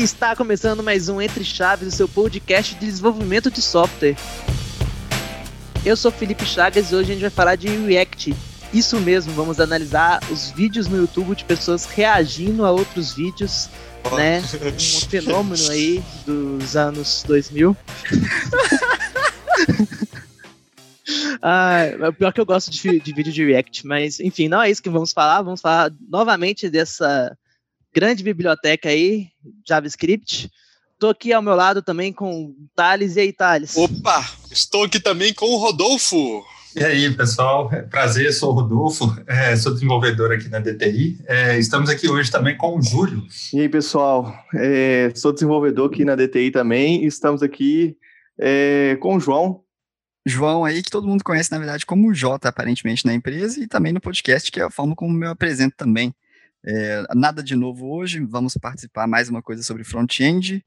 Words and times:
E 0.00 0.02
está 0.02 0.34
começando 0.34 0.82
mais 0.82 1.10
um 1.10 1.20
Entre 1.20 1.44
Chaves, 1.44 1.86
o 1.86 1.90
seu 1.94 2.08
podcast 2.08 2.74
de 2.74 2.86
desenvolvimento 2.86 3.50
de 3.50 3.60
software. 3.60 4.16
Eu 5.84 5.94
sou 5.94 6.10
Felipe 6.10 6.46
Chagas 6.46 6.90
e 6.90 6.94
hoje 6.94 7.10
a 7.10 7.12
gente 7.12 7.20
vai 7.20 7.28
falar 7.28 7.54
de 7.54 7.68
React. 7.68 8.34
Isso 8.72 8.98
mesmo, 8.98 9.34
vamos 9.34 9.60
analisar 9.60 10.18
os 10.30 10.52
vídeos 10.52 10.88
no 10.88 10.96
YouTube 10.96 11.36
de 11.36 11.44
pessoas 11.44 11.84
reagindo 11.84 12.64
a 12.64 12.70
outros 12.70 13.12
vídeos, 13.12 13.68
oh. 14.10 14.16
né? 14.16 14.40
Um 14.72 15.10
fenômeno 15.10 15.70
aí 15.70 16.02
dos 16.24 16.76
anos 16.76 17.22
2000. 17.26 17.76
Ah, 21.42 21.84
pior 22.16 22.32
que 22.32 22.40
eu 22.40 22.46
gosto 22.46 22.70
de, 22.70 23.00
de, 23.00 23.14
vídeo 23.14 23.32
de 23.32 23.44
React, 23.44 23.86
mas 23.86 24.20
enfim, 24.20 24.46
não 24.46 24.60
é 24.60 24.70
isso 24.70 24.82
que 24.82 24.90
vamos 24.90 25.10
falar. 25.10 25.40
Vamos 25.42 25.60
falar 25.60 25.90
novamente 26.08 26.68
dessa 26.68 27.36
grande 27.92 28.22
biblioteca 28.22 28.88
aí, 28.88 29.28
JavaScript. 29.66 30.50
Estou 30.94 31.10
aqui 31.10 31.32
ao 31.32 31.42
meu 31.42 31.54
lado 31.54 31.82
também 31.82 32.12
com 32.12 32.44
o 32.44 32.54
Thales. 32.74 33.16
E 33.16 33.20
aí, 33.20 33.32
Thales? 33.32 33.76
Opa! 33.76 34.24
Estou 34.50 34.84
aqui 34.84 35.00
também 35.00 35.32
com 35.32 35.46
o 35.46 35.56
Rodolfo. 35.56 36.44
E 36.76 36.84
aí, 36.84 37.10
pessoal? 37.16 37.68
É 37.72 37.82
prazer, 37.82 38.32
sou 38.32 38.50
o 38.50 38.54
Rodolfo, 38.54 39.16
é, 39.26 39.56
sou 39.56 39.72
desenvolvedor 39.72 40.30
aqui 40.30 40.48
na 40.48 40.60
DTI. 40.60 41.18
É, 41.26 41.58
estamos 41.58 41.90
aqui 41.90 42.08
hoje 42.08 42.30
também 42.30 42.56
com 42.56 42.78
o 42.78 42.82
Júlio. 42.82 43.26
E 43.52 43.60
aí, 43.60 43.68
pessoal? 43.68 44.32
É, 44.54 45.10
sou 45.16 45.32
desenvolvedor 45.32 45.90
aqui 45.90 46.04
na 46.04 46.14
DTI 46.14 46.50
também. 46.52 47.04
Estamos 47.04 47.42
aqui 47.42 47.96
com 49.00 49.16
o 49.16 49.20
João. 49.20 49.62
João 50.24 50.64
aí, 50.64 50.82
que 50.82 50.90
todo 50.90 51.08
mundo 51.08 51.24
conhece, 51.24 51.50
na 51.50 51.58
verdade, 51.58 51.84
como 51.84 52.08
o 52.08 52.14
Jota, 52.14 52.48
aparentemente, 52.48 53.04
na 53.04 53.14
empresa, 53.14 53.60
e 53.60 53.66
também 53.66 53.92
no 53.92 54.00
podcast, 54.00 54.50
que 54.50 54.60
é 54.60 54.64
a 54.64 54.70
forma 54.70 54.94
como 54.94 55.24
eu 55.24 55.30
apresento 55.30 55.74
também. 55.76 56.14
É, 56.64 57.02
nada 57.14 57.42
de 57.42 57.56
novo 57.56 57.90
hoje, 57.90 58.20
vamos 58.20 58.54
participar 58.54 59.06
mais 59.06 59.28
uma 59.28 59.42
coisa 59.42 59.62
sobre 59.62 59.84
front-end. 59.84 60.64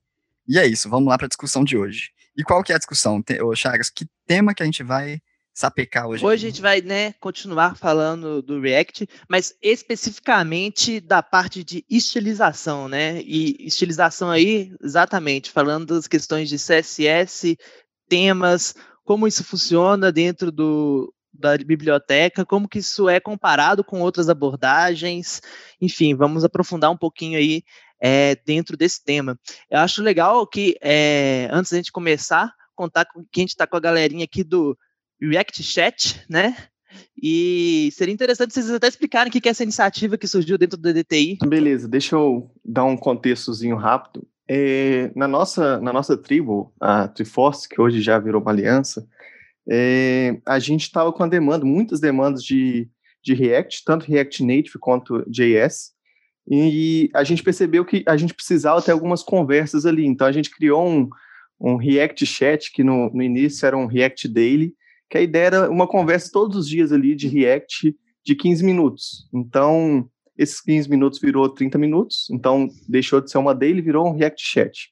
E 0.47 0.57
é 0.57 0.65
isso, 0.65 0.89
vamos 0.89 1.09
lá 1.09 1.17
para 1.17 1.25
a 1.25 1.29
discussão 1.29 1.63
de 1.63 1.77
hoje. 1.77 2.09
E 2.35 2.43
qual 2.43 2.63
que 2.63 2.71
é 2.71 2.75
a 2.75 2.79
discussão? 2.79 3.21
Tem, 3.21 3.41
ô, 3.41 3.55
Chagas, 3.55 3.89
que 3.89 4.05
tema 4.25 4.53
que 4.53 4.63
a 4.63 4.65
gente 4.65 4.83
vai 4.83 5.21
sapecar 5.53 6.07
hoje? 6.07 6.25
Hoje 6.25 6.47
a 6.47 6.49
gente 6.49 6.61
vai 6.61 6.81
né, 6.81 7.13
continuar 7.13 7.75
falando 7.77 8.41
do 8.41 8.59
React, 8.59 9.07
mas 9.29 9.53
especificamente 9.61 10.99
da 10.99 11.21
parte 11.21 11.63
de 11.63 11.85
estilização, 11.87 12.89
né? 12.89 13.21
E 13.21 13.67
estilização 13.67 14.31
aí, 14.31 14.73
exatamente, 14.81 15.51
falando 15.51 15.93
das 15.93 16.07
questões 16.07 16.49
de 16.49 16.57
CSS, 16.57 17.55
temas, 18.09 18.73
como 19.05 19.27
isso 19.27 19.43
funciona 19.43 20.11
dentro 20.11 20.51
do, 20.51 21.13
da 21.33 21.57
biblioteca, 21.57 22.45
como 22.45 22.67
que 22.67 22.79
isso 22.79 23.09
é 23.09 23.19
comparado 23.19 23.83
com 23.83 24.01
outras 24.01 24.29
abordagens, 24.29 25.41
enfim, 25.81 26.15
vamos 26.15 26.43
aprofundar 26.43 26.91
um 26.91 26.97
pouquinho 26.97 27.37
aí 27.37 27.63
é, 27.99 28.35
dentro 28.45 28.77
desse 28.77 29.03
tema. 29.03 29.39
Eu 29.69 29.79
acho 29.79 30.03
legal 30.03 30.45
que, 30.45 30.77
é, 30.81 31.47
antes 31.51 31.71
da 31.71 31.77
gente 31.77 31.91
começar, 31.91 32.53
contar 32.75 33.05
com 33.05 33.23
que 33.31 33.39
a 33.39 33.43
gente 33.43 33.49
está 33.49 33.65
com 33.65 33.77
a 33.77 33.79
galerinha 33.79 34.25
aqui 34.25 34.43
do 34.43 34.77
React 35.21 35.63
Chat, 35.63 36.23
né? 36.29 36.55
E 37.21 37.89
seria 37.93 38.13
interessante 38.13 38.53
vocês 38.53 38.69
até 38.69 38.87
explicarem 38.87 39.29
o 39.29 39.31
que 39.31 39.47
é 39.47 39.51
essa 39.51 39.63
iniciativa 39.63 40.17
que 40.17 40.27
surgiu 40.27 40.57
dentro 40.57 40.77
do 40.77 40.93
DTI. 40.93 41.37
Beleza, 41.47 41.87
deixa 41.87 42.15
eu 42.15 42.51
dar 42.63 42.83
um 42.83 42.97
contextozinho 42.97 43.75
rápido. 43.75 44.27
É, 44.47 45.11
na, 45.15 45.27
nossa, 45.27 45.79
na 45.79 45.93
nossa 45.93 46.17
tribo, 46.17 46.73
a 46.79 47.07
Triforce, 47.07 47.67
que 47.67 47.79
hoje 47.79 48.01
já 48.01 48.19
virou 48.19 48.41
uma 48.41 48.51
aliança, 48.51 49.07
é, 49.69 50.39
a 50.45 50.59
gente 50.59 50.83
estava 50.83 51.11
com 51.11 51.23
a 51.23 51.27
demanda, 51.27 51.65
muitas 51.65 51.99
demandas 51.99 52.43
de, 52.43 52.89
de 53.23 53.33
React, 53.33 53.83
tanto 53.85 54.05
React 54.05 54.43
Native 54.43 54.79
quanto 54.79 55.23
JS, 55.29 55.93
e 56.49 57.09
a 57.13 57.23
gente 57.23 57.41
percebeu 57.41 57.85
que 57.85 58.03
a 58.05 58.17
gente 58.17 58.33
precisava 58.33 58.81
ter 58.81 58.91
algumas 58.91 59.23
conversas 59.23 59.85
ali, 59.85 60.05
então 60.05 60.27
a 60.27 60.31
gente 60.31 60.49
criou 60.49 60.85
um, 60.85 61.09
um 61.59 61.77
React 61.77 62.25
Chat, 62.25 62.71
que 62.71 62.83
no, 62.83 63.09
no 63.13 63.23
início 63.23 63.65
era 63.65 63.77
um 63.77 63.85
React 63.85 64.27
Daily, 64.27 64.73
que 65.09 65.17
a 65.17 65.21
ideia 65.21 65.45
era 65.45 65.71
uma 65.71 65.87
conversa 65.87 66.29
todos 66.31 66.57
os 66.57 66.67
dias 66.67 66.91
ali 66.91 67.15
de 67.15 67.27
React 67.27 67.95
de 68.25 68.35
15 68.35 68.63
minutos. 68.63 69.29
Então, 69.33 70.09
esses 70.37 70.59
15 70.61 70.89
minutos 70.89 71.19
virou 71.19 71.47
30 71.47 71.77
minutos, 71.77 72.27
então 72.31 72.67
deixou 72.89 73.21
de 73.21 73.29
ser 73.29 73.37
uma 73.37 73.53
daily, 73.53 73.81
virou 73.81 74.07
um 74.07 74.15
React 74.15 74.43
Chat. 74.43 74.89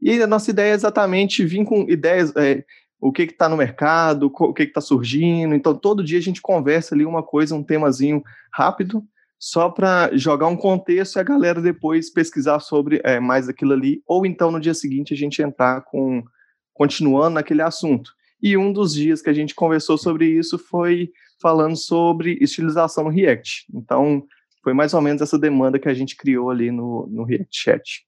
E 0.00 0.22
a 0.22 0.26
nossa 0.26 0.50
ideia 0.50 0.72
é 0.72 0.74
exatamente 0.74 1.44
vir 1.44 1.64
com 1.64 1.82
ideias, 1.88 2.34
é, 2.36 2.64
o 3.00 3.12
que 3.12 3.22
está 3.22 3.48
no 3.48 3.56
mercado, 3.56 4.32
o 4.32 4.54
que 4.54 4.62
está 4.62 4.80
surgindo. 4.80 5.54
Então, 5.54 5.74
todo 5.74 6.04
dia 6.04 6.18
a 6.18 6.22
gente 6.22 6.40
conversa 6.40 6.94
ali 6.94 7.04
uma 7.04 7.22
coisa, 7.22 7.54
um 7.54 7.62
temazinho 7.62 8.22
rápido, 8.52 9.04
só 9.38 9.68
para 9.68 10.16
jogar 10.16 10.46
um 10.48 10.56
contexto 10.56 11.16
e 11.16 11.20
a 11.20 11.24
galera 11.24 11.60
depois 11.60 12.10
pesquisar 12.10 12.60
sobre 12.60 13.00
é, 13.04 13.20
mais 13.20 13.48
aquilo 13.48 13.74
ali, 13.74 14.02
ou 14.06 14.24
então 14.24 14.50
no 14.50 14.60
dia 14.60 14.74
seguinte 14.74 15.12
a 15.12 15.16
gente 15.16 15.42
entrar 15.42 15.82
com 15.82 16.24
continuando 16.72 17.34
naquele 17.34 17.62
assunto. 17.62 18.10
E 18.42 18.56
um 18.56 18.72
dos 18.72 18.94
dias 18.94 19.22
que 19.22 19.30
a 19.30 19.32
gente 19.32 19.54
conversou 19.54 19.96
sobre 19.96 20.26
isso 20.26 20.58
foi 20.58 21.10
falando 21.40 21.76
sobre 21.76 22.38
estilização 22.40 23.04
no 23.04 23.10
React. 23.10 23.66
Então, 23.74 24.22
foi 24.62 24.74
mais 24.74 24.92
ou 24.94 25.00
menos 25.00 25.22
essa 25.22 25.38
demanda 25.38 25.78
que 25.78 25.88
a 25.88 25.94
gente 25.94 26.16
criou 26.16 26.50
ali 26.50 26.70
no, 26.70 27.06
no 27.10 27.24
React 27.24 27.48
Chat. 27.50 28.05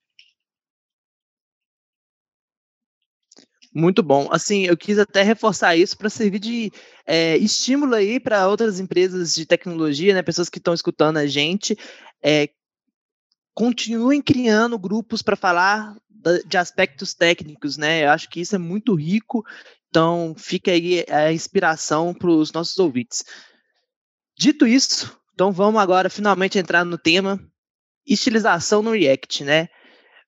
Muito 3.78 4.02
bom. 4.02 4.28
Assim, 4.32 4.66
eu 4.66 4.76
quis 4.76 4.98
até 4.98 5.22
reforçar 5.22 5.76
isso 5.76 5.96
para 5.96 6.10
servir 6.10 6.40
de 6.40 6.72
é, 7.06 7.36
estímulo 7.36 7.94
aí 7.94 8.18
para 8.18 8.48
outras 8.48 8.80
empresas 8.80 9.32
de 9.32 9.46
tecnologia, 9.46 10.12
né? 10.12 10.20
Pessoas 10.20 10.48
que 10.48 10.58
estão 10.58 10.74
escutando 10.74 11.18
a 11.18 11.28
gente. 11.28 11.78
É, 12.20 12.48
continuem 13.54 14.20
criando 14.20 14.76
grupos 14.80 15.22
para 15.22 15.36
falar 15.36 15.96
de 16.44 16.56
aspectos 16.56 17.14
técnicos, 17.14 17.76
né? 17.76 18.04
Eu 18.04 18.10
acho 18.10 18.28
que 18.28 18.40
isso 18.40 18.56
é 18.56 18.58
muito 18.58 18.96
rico. 18.96 19.46
Então, 19.88 20.34
fica 20.36 20.72
aí 20.72 21.04
a 21.08 21.32
inspiração 21.32 22.12
para 22.12 22.30
os 22.30 22.52
nossos 22.52 22.76
ouvintes. 22.78 23.24
Dito 24.36 24.66
isso, 24.66 25.16
então 25.34 25.52
vamos 25.52 25.80
agora 25.80 26.10
finalmente 26.10 26.58
entrar 26.58 26.84
no 26.84 26.98
tema 26.98 27.38
estilização 28.04 28.82
no 28.82 28.90
React, 28.90 29.44
né? 29.44 29.68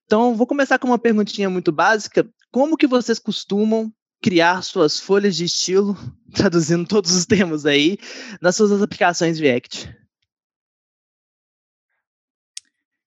Então, 0.05 0.35
vou 0.35 0.47
começar 0.47 0.79
com 0.79 0.87
uma 0.87 0.99
perguntinha 0.99 1.49
muito 1.49 1.71
básica 1.71 2.25
como 2.51 2.77
que 2.77 2.87
vocês 2.87 3.17
costumam 3.17 3.91
criar 4.21 4.61
suas 4.61 4.99
folhas 4.99 5.35
de 5.35 5.45
estilo, 5.45 5.97
traduzindo 6.35 6.87
todos 6.87 7.11
os 7.11 7.25
termos 7.25 7.65
aí, 7.65 7.97
nas 8.41 8.55
suas 8.55 8.81
aplicações 8.81 9.39
React? 9.39 10.01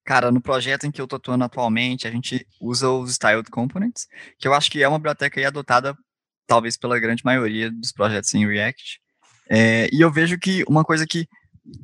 Cara, 0.05 0.31
no 0.31 0.41
projeto 0.41 0.85
em 0.85 0.91
que 0.91 1.01
eu 1.01 1.05
estou 1.05 1.17
atuando 1.17 1.45
atualmente, 1.45 2.07
a 2.07 2.11
gente 2.11 2.47
usa 2.61 2.91
os 2.91 3.13
Styled 3.13 3.51
Components, 3.51 4.07
que 4.39 4.47
eu 4.47 4.53
acho 4.53 4.71
que 4.71 4.83
é 4.83 4.89
uma 4.89 4.99
biblioteca 4.99 5.47
adotada, 5.47 5.97
talvez 6.47 6.77
pela 6.77 6.99
grande 6.99 7.25
maioria 7.25 7.71
dos 7.71 7.91
projetos 7.91 8.35
em 8.35 8.47
React. 8.47 9.01
É, 9.49 9.89
e 9.91 10.03
eu 10.03 10.13
vejo 10.13 10.39
que 10.39 10.63
uma 10.69 10.85
coisa 10.85 11.07
que 11.07 11.27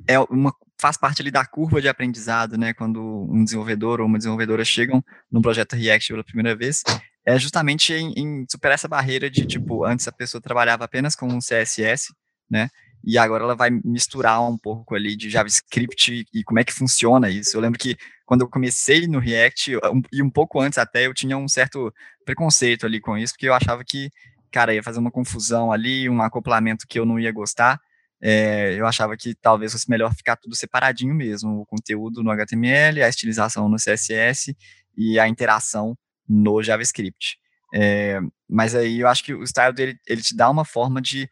é 0.06 0.19
uma, 0.19 0.54
faz 0.78 0.99
parte 0.99 1.22
ali 1.22 1.31
da 1.31 1.47
curva 1.47 1.81
de 1.81 1.88
aprendizado, 1.88 2.59
né, 2.59 2.75
quando 2.75 3.00
um 3.31 3.43
desenvolvedor 3.43 4.00
ou 4.00 4.06
uma 4.06 4.19
desenvolvedora 4.19 4.65
chegam 4.66 5.03
no 5.31 5.41
projeto 5.41 5.75
React 5.75 6.12
pela 6.12 6.25
primeira 6.25 6.54
vez, 6.54 6.82
é 7.25 7.38
justamente 7.38 7.92
em, 7.92 8.12
em, 8.16 8.47
superar 8.50 8.75
essa 8.75 8.88
barreira 8.88 9.31
de, 9.31 9.47
tipo, 9.47 9.84
antes 9.84 10.08
a 10.08 10.12
pessoa 10.12 10.41
trabalhava 10.41 10.84
apenas 10.84 11.14
com 11.14 11.26
um 11.26 11.38
CSS, 11.38 12.12
né, 12.50 12.69
e 13.03 13.16
agora 13.16 13.44
ela 13.44 13.54
vai 13.54 13.70
misturar 13.70 14.42
um 14.42 14.58
pouco 14.58 14.94
ali 14.94 15.16
de 15.16 15.31
JavaScript 15.31 16.12
e, 16.12 16.41
e 16.41 16.44
como 16.44 16.58
é 16.58 16.64
que 16.64 16.72
funciona 16.72 17.31
isso. 17.31 17.56
Eu 17.56 17.60
lembro 17.60 17.78
que 17.78 17.97
quando 18.26 18.42
eu 18.42 18.48
comecei 18.48 19.06
no 19.06 19.19
React, 19.19 19.76
um, 19.76 20.03
e 20.12 20.22
um 20.22 20.31
pouco 20.31 20.60
antes 20.60 20.78
até, 20.78 21.06
eu 21.06 21.14
tinha 21.14 21.36
um 21.36 21.48
certo 21.48 21.92
preconceito 22.25 22.86
ali 22.86 23.00
com 23.00 23.16
isso, 23.16 23.32
porque 23.32 23.48
eu 23.48 23.54
achava 23.54 23.82
que, 23.84 24.10
cara, 24.52 24.75
ia 24.75 24.82
fazer 24.82 24.98
uma 24.98 25.10
confusão 25.10 25.72
ali, 25.72 26.08
um 26.08 26.20
acoplamento 26.20 26.87
que 26.87 26.99
eu 26.99 27.06
não 27.06 27.19
ia 27.19 27.32
gostar, 27.32 27.81
é, 28.22 28.75
eu 28.78 28.87
achava 28.87 29.17
que 29.17 29.34
talvez 29.34 29.72
fosse 29.72 29.88
melhor 29.88 30.14
ficar 30.14 30.37
tudo 30.37 30.55
separadinho 30.55 31.14
mesmo, 31.14 31.61
o 31.61 31.67
conteúdo 31.67 32.22
no 32.22 32.31
HTML, 32.31 33.02
a 33.02 33.08
estilização 33.08 33.69
no 33.69 33.76
CSS 33.76 34.55
e 34.96 35.19
a 35.19 35.26
interação 35.26 35.96
no 36.31 36.62
JavaScript. 36.62 37.38
É, 37.75 38.21
mas 38.49 38.75
aí 38.75 39.00
eu 39.00 39.09
acho 39.09 39.25
que 39.25 39.35
o 39.35 39.47
style 39.47 39.75
dele 39.75 39.99
ele 40.06 40.23
te 40.23 40.37
dá 40.37 40.49
uma 40.49 40.65
forma 40.65 41.00
de 41.03 41.29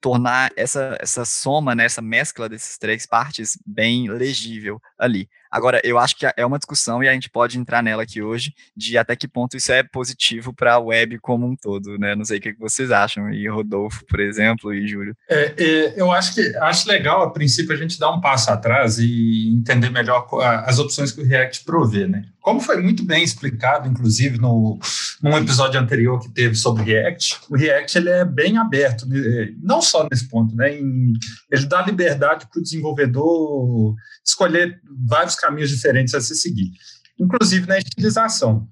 tornar 0.00 0.52
essa, 0.56 0.96
essa 1.00 1.24
soma, 1.24 1.74
né, 1.74 1.84
essa 1.84 2.02
mescla 2.02 2.48
dessas 2.48 2.78
três 2.78 3.06
partes 3.06 3.58
bem 3.66 4.08
legível 4.08 4.80
ali. 4.98 5.28
Agora, 5.50 5.80
eu 5.84 5.98
acho 5.98 6.16
que 6.16 6.26
é 6.36 6.44
uma 6.44 6.58
discussão 6.58 7.02
e 7.02 7.08
a 7.08 7.12
gente 7.12 7.30
pode 7.30 7.58
entrar 7.58 7.82
nela 7.82 8.02
aqui 8.02 8.22
hoje, 8.22 8.52
de 8.76 8.98
até 8.98 9.14
que 9.14 9.28
ponto 9.28 9.56
isso 9.56 9.72
é 9.72 9.82
positivo 9.82 10.52
para 10.52 10.74
a 10.74 10.78
web 10.78 11.18
como 11.18 11.46
um 11.46 11.56
todo, 11.56 11.98
né? 11.98 12.14
Não 12.14 12.24
sei 12.24 12.38
o 12.38 12.40
que 12.40 12.54
vocês 12.54 12.90
acham, 12.90 13.30
e 13.32 13.48
Rodolfo, 13.48 14.04
por 14.06 14.20
exemplo, 14.20 14.72
e 14.72 14.86
Júlio. 14.86 15.16
É, 15.28 15.54
é, 15.56 16.00
eu 16.00 16.10
acho 16.10 16.34
que 16.34 16.56
acho 16.56 16.88
legal, 16.88 17.22
a 17.22 17.30
princípio, 17.30 17.74
a 17.74 17.78
gente 17.78 17.98
dar 17.98 18.10
um 18.10 18.20
passo 18.20 18.50
atrás 18.50 18.98
e 18.98 19.54
entender 19.56 19.90
melhor 19.90 20.26
as 20.64 20.78
opções 20.78 21.12
que 21.12 21.20
o 21.20 21.26
React 21.26 21.64
provê, 21.64 22.06
né? 22.06 22.24
Como 22.40 22.60
foi 22.60 22.80
muito 22.80 23.02
bem 23.04 23.24
explicado, 23.24 23.88
inclusive, 23.88 24.38
no, 24.38 24.78
num 25.20 25.36
episódio 25.36 25.80
anterior 25.80 26.20
que 26.20 26.28
teve 26.28 26.54
sobre 26.54 26.84
React, 26.84 27.40
o 27.50 27.56
React 27.56 27.98
ele 27.98 28.10
é 28.10 28.24
bem 28.24 28.56
aberto, 28.56 29.04
né? 29.08 29.52
não 29.60 29.82
só 29.82 30.06
nesse 30.08 30.28
ponto, 30.28 30.54
né? 30.54 30.78
Em, 30.78 31.12
ele 31.50 31.66
dá 31.66 31.82
liberdade 31.82 32.46
para 32.46 32.60
o 32.60 32.62
desenvolvedor 32.62 33.96
escolher 34.24 34.80
vários 35.06 35.35
caminhos 35.36 35.70
diferentes 35.70 36.14
a 36.14 36.20
se 36.20 36.34
seguir. 36.34 36.72
inclusive 37.18 37.66
na 37.66 37.78
estilização. 37.78 38.68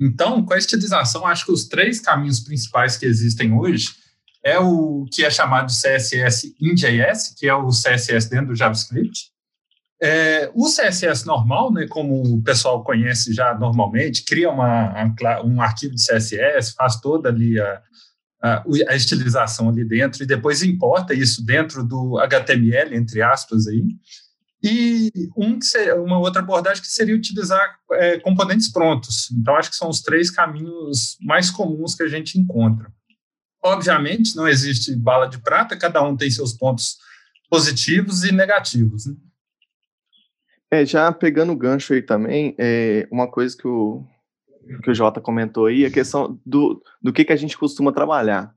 Então, 0.00 0.44
com 0.44 0.54
a 0.54 0.58
estilização, 0.58 1.26
acho 1.26 1.46
que 1.46 1.52
os 1.52 1.66
três 1.66 2.00
caminhos 2.00 2.40
principais 2.40 2.96
que 2.96 3.06
existem 3.06 3.52
hoje 3.52 3.88
é 4.44 4.58
o 4.58 5.06
que 5.10 5.24
é 5.24 5.30
chamado 5.30 5.66
de 5.66 5.72
CSS 5.72 6.54
in 6.60 6.74
JS, 6.74 7.34
que 7.36 7.48
é 7.48 7.54
o 7.54 7.68
CSS 7.68 8.28
dentro 8.28 8.48
do 8.48 8.54
JavaScript. 8.54 9.30
É, 10.00 10.48
o 10.54 10.66
CSS 10.66 11.26
normal, 11.26 11.72
né, 11.72 11.86
como 11.88 12.22
o 12.22 12.42
pessoal 12.42 12.84
conhece 12.84 13.32
já 13.32 13.52
normalmente, 13.58 14.24
cria 14.24 14.48
uma, 14.48 14.94
um 15.44 15.60
arquivo 15.60 15.94
de 15.94 16.06
CSS, 16.06 16.74
faz 16.74 17.00
toda 17.00 17.28
ali 17.28 17.58
a, 17.58 17.82
a, 18.40 18.64
a, 18.90 18.94
estilização 18.94 19.68
ali 19.68 19.84
dentro 19.84 20.22
e 20.22 20.26
depois 20.26 20.62
importa 20.62 21.12
isso 21.12 21.44
dentro 21.44 21.82
do 21.82 22.16
HTML, 22.18 22.96
entre 22.96 23.22
aspas, 23.22 23.66
aí. 23.66 23.84
E 24.62 25.12
um 25.36 25.60
seria, 25.60 25.94
uma 25.94 26.18
outra 26.18 26.42
abordagem 26.42 26.82
que 26.82 26.88
seria 26.88 27.14
utilizar 27.14 27.78
é, 27.92 28.18
componentes 28.18 28.70
prontos. 28.70 29.30
Então, 29.30 29.54
acho 29.54 29.70
que 29.70 29.76
são 29.76 29.88
os 29.88 30.00
três 30.00 30.30
caminhos 30.30 31.16
mais 31.20 31.50
comuns 31.50 31.94
que 31.94 32.02
a 32.02 32.08
gente 32.08 32.38
encontra. 32.38 32.92
Obviamente, 33.62 34.34
não 34.34 34.48
existe 34.48 34.94
bala 34.96 35.28
de 35.28 35.38
prata, 35.38 35.76
cada 35.76 36.02
um 36.02 36.16
tem 36.16 36.30
seus 36.30 36.52
pontos 36.52 36.96
positivos 37.48 38.24
e 38.24 38.32
negativos. 38.32 39.06
Né? 39.06 39.14
É, 40.70 40.84
já 40.84 41.10
pegando 41.12 41.52
o 41.52 41.56
gancho 41.56 41.94
aí 41.94 42.02
também, 42.02 42.54
é, 42.58 43.08
uma 43.10 43.30
coisa 43.30 43.56
que 43.56 43.66
o, 43.66 44.04
que 44.82 44.90
o 44.90 44.94
Jota 44.94 45.20
comentou 45.20 45.66
aí, 45.66 45.84
a 45.84 45.90
questão 45.90 46.38
do, 46.44 46.82
do 47.00 47.12
que, 47.12 47.24
que 47.24 47.32
a 47.32 47.36
gente 47.36 47.56
costuma 47.56 47.92
trabalhar. 47.92 48.52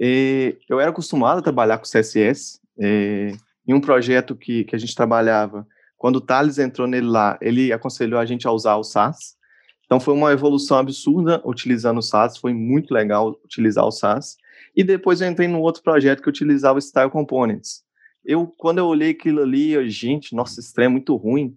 É, 0.00 0.56
eu 0.68 0.78
era 0.78 0.90
acostumado 0.90 1.38
a 1.38 1.42
trabalhar 1.42 1.78
com 1.78 1.84
CSS, 1.84 2.60
é, 2.78 3.32
em 3.66 3.74
um 3.74 3.80
projeto 3.80 4.36
que, 4.36 4.64
que 4.64 4.76
a 4.76 4.78
gente 4.78 4.94
trabalhava, 4.94 5.66
quando 5.96 6.16
o 6.16 6.20
Thales 6.20 6.58
entrou 6.58 6.86
nele 6.86 7.06
lá, 7.06 7.38
ele 7.40 7.72
aconselhou 7.72 8.20
a 8.20 8.24
gente 8.24 8.46
a 8.46 8.52
usar 8.52 8.76
o 8.76 8.84
SAS, 8.84 9.36
então 9.84 9.98
foi 9.98 10.14
uma 10.14 10.32
evolução 10.32 10.78
absurda 10.78 11.40
utilizando 11.44 11.98
o 11.98 12.02
SAS, 12.02 12.36
foi 12.36 12.52
muito 12.52 12.92
legal 12.92 13.38
utilizar 13.44 13.84
o 13.84 13.90
SAS, 13.90 14.36
e 14.74 14.84
depois 14.84 15.20
eu 15.20 15.28
entrei 15.28 15.48
num 15.48 15.60
outro 15.60 15.82
projeto 15.82 16.22
que 16.22 16.28
utilizava 16.28 16.80
Style 16.80 17.10
Components, 17.10 17.86
eu, 18.26 18.52
quando 18.58 18.78
eu 18.78 18.86
olhei 18.86 19.10
aquilo 19.10 19.40
ali, 19.40 19.70
eu, 19.70 19.88
gente, 19.88 20.34
nossa, 20.34 20.58
isso 20.58 20.78
é 20.80 20.88
muito 20.88 21.14
ruim. 21.14 21.56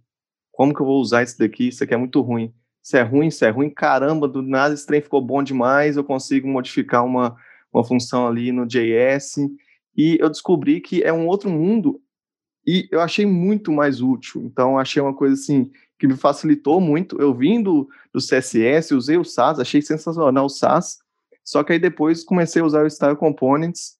Como 0.52 0.74
que 0.74 0.80
eu 0.80 0.86
vou 0.86 1.02
usar 1.02 1.24
isso 1.24 1.38
daqui? 1.40 1.70
Isso 1.70 1.84
aqui 1.84 1.96
é 1.96 1.98
muito 1.98 2.22
ruim. 2.22 2.54
Isso 2.84 2.96
é 2.96 3.02
ruim, 3.02 3.28
isso 3.28 3.44
é 3.44 3.50
ruim. 3.50 3.72
Caramba, 3.72 4.28
do 4.28 4.44
nada 4.44 4.76
esse 4.76 4.86
trem 4.86 5.02
ficou 5.02 5.20
bom 5.20 5.42
demais. 5.42 5.98
Eu 5.98 6.04
consigo 6.04 6.48
modificar 6.48 7.04
uma, 7.04 7.36
uma 7.74 7.84
função 7.84 8.28
ali 8.28 8.52
no 8.52 8.68
JS. 8.68 9.38
E 9.95 10.18
eu 10.19 10.30
descobri 10.30 10.80
que 10.80 11.03
é 11.03 11.12
um 11.12 11.27
outro 11.27 11.50
mundo 11.50 12.01
e 12.65 12.88
eu 12.91 13.01
achei 13.01 13.25
muito 13.25 13.71
mais 13.71 14.01
útil. 14.01 14.44
Então, 14.44 14.77
achei 14.77 15.01
uma 15.01 15.13
coisa 15.13 15.33
assim 15.33 15.71
que 15.97 16.07
me 16.07 16.15
facilitou 16.15 16.80
muito. 16.80 17.19
Eu 17.19 17.33
vim 17.33 17.62
do, 17.62 17.89
CSS, 18.15 18.94
usei 18.94 19.18
o 19.18 19.25
SAS, 19.25 19.59
achei 19.59 19.81
sensacional 19.81 20.45
o 20.45 20.50
SAS. 20.50 21.00
Só 21.44 21.63
que 21.63 21.74
aí 21.74 21.80
depois 21.80 22.24
comecei 22.24 22.62
a 22.62 22.65
usar 22.65 22.86
o 22.86 22.89
Style 22.89 23.15
Components 23.15 23.97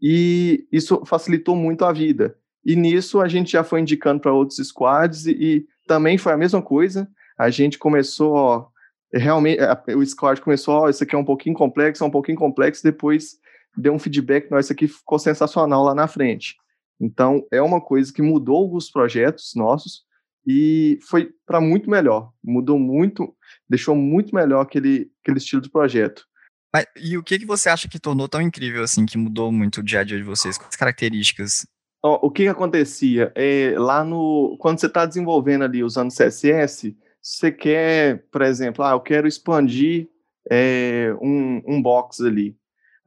e 0.00 0.66
isso 0.70 1.02
facilitou 1.04 1.56
muito 1.56 1.84
a 1.84 1.92
vida. 1.92 2.36
E 2.64 2.76
nisso 2.76 3.20
a 3.20 3.28
gente 3.28 3.52
já 3.52 3.64
foi 3.64 3.80
indicando 3.80 4.20
para 4.20 4.32
outros 4.32 4.58
squads 4.66 5.26
e, 5.26 5.32
e, 5.32 5.66
também 5.86 6.18
foi 6.18 6.32
a 6.32 6.36
mesma 6.36 6.62
coisa. 6.62 7.08
A 7.38 7.50
gente 7.50 7.78
começou, 7.78 8.34
ó, 8.34 8.68
realmente, 9.12 9.58
o 9.96 10.04
squad 10.06 10.40
começou, 10.40 10.74
ó, 10.74 10.88
isso 10.88 11.02
aqui 11.02 11.14
é 11.16 11.18
um 11.18 11.24
pouquinho 11.24 11.56
complexo, 11.56 12.04
é 12.04 12.06
um 12.06 12.10
pouquinho 12.10 12.38
complexo, 12.38 12.82
depois 12.82 13.38
deu 13.76 13.92
um 13.92 13.98
feedback, 13.98 14.48
isso 14.58 14.72
aqui 14.72 14.88
ficou 14.88 15.18
sensacional 15.18 15.84
lá 15.84 15.94
na 15.94 16.08
frente. 16.08 16.56
Então, 17.00 17.46
é 17.50 17.62
uma 17.62 17.80
coisa 17.80 18.12
que 18.12 18.20
mudou 18.20 18.56
alguns 18.56 18.90
projetos 18.90 19.52
nossos 19.54 20.04
e 20.46 20.98
foi 21.08 21.30
para 21.46 21.60
muito 21.60 21.88
melhor. 21.88 22.30
Mudou 22.42 22.78
muito, 22.78 23.34
deixou 23.68 23.94
muito 23.94 24.34
melhor 24.34 24.62
aquele, 24.62 25.10
aquele 25.22 25.38
estilo 25.38 25.62
de 25.62 25.70
projeto. 25.70 26.24
Mas, 26.72 26.86
e 26.96 27.16
o 27.16 27.22
que, 27.22 27.38
que 27.38 27.46
você 27.46 27.68
acha 27.68 27.88
que 27.88 27.98
tornou 27.98 28.28
tão 28.28 28.40
incrível, 28.40 28.82
assim, 28.82 29.04
que 29.04 29.18
mudou 29.18 29.50
muito 29.50 29.80
o 29.80 29.82
dia 29.82 30.00
a 30.00 30.04
dia 30.04 30.18
de 30.18 30.22
vocês? 30.22 30.56
Quais 30.56 30.76
características? 30.76 31.66
o 32.02 32.30
que, 32.30 32.44
que 32.44 32.48
acontecia? 32.48 33.30
É, 33.34 33.74
lá 33.76 34.02
no. 34.02 34.56
Quando 34.58 34.80
você 34.80 34.86
está 34.86 35.04
desenvolvendo 35.04 35.64
ali 35.64 35.84
usando 35.84 36.10
CSS, 36.10 36.96
você 37.20 37.52
quer, 37.52 38.24
por 38.30 38.40
exemplo, 38.42 38.84
ah, 38.84 38.92
eu 38.92 39.00
quero 39.00 39.28
expandir 39.28 40.08
é, 40.50 41.14
um, 41.20 41.60
um 41.66 41.82
box 41.82 42.20
ali. 42.24 42.56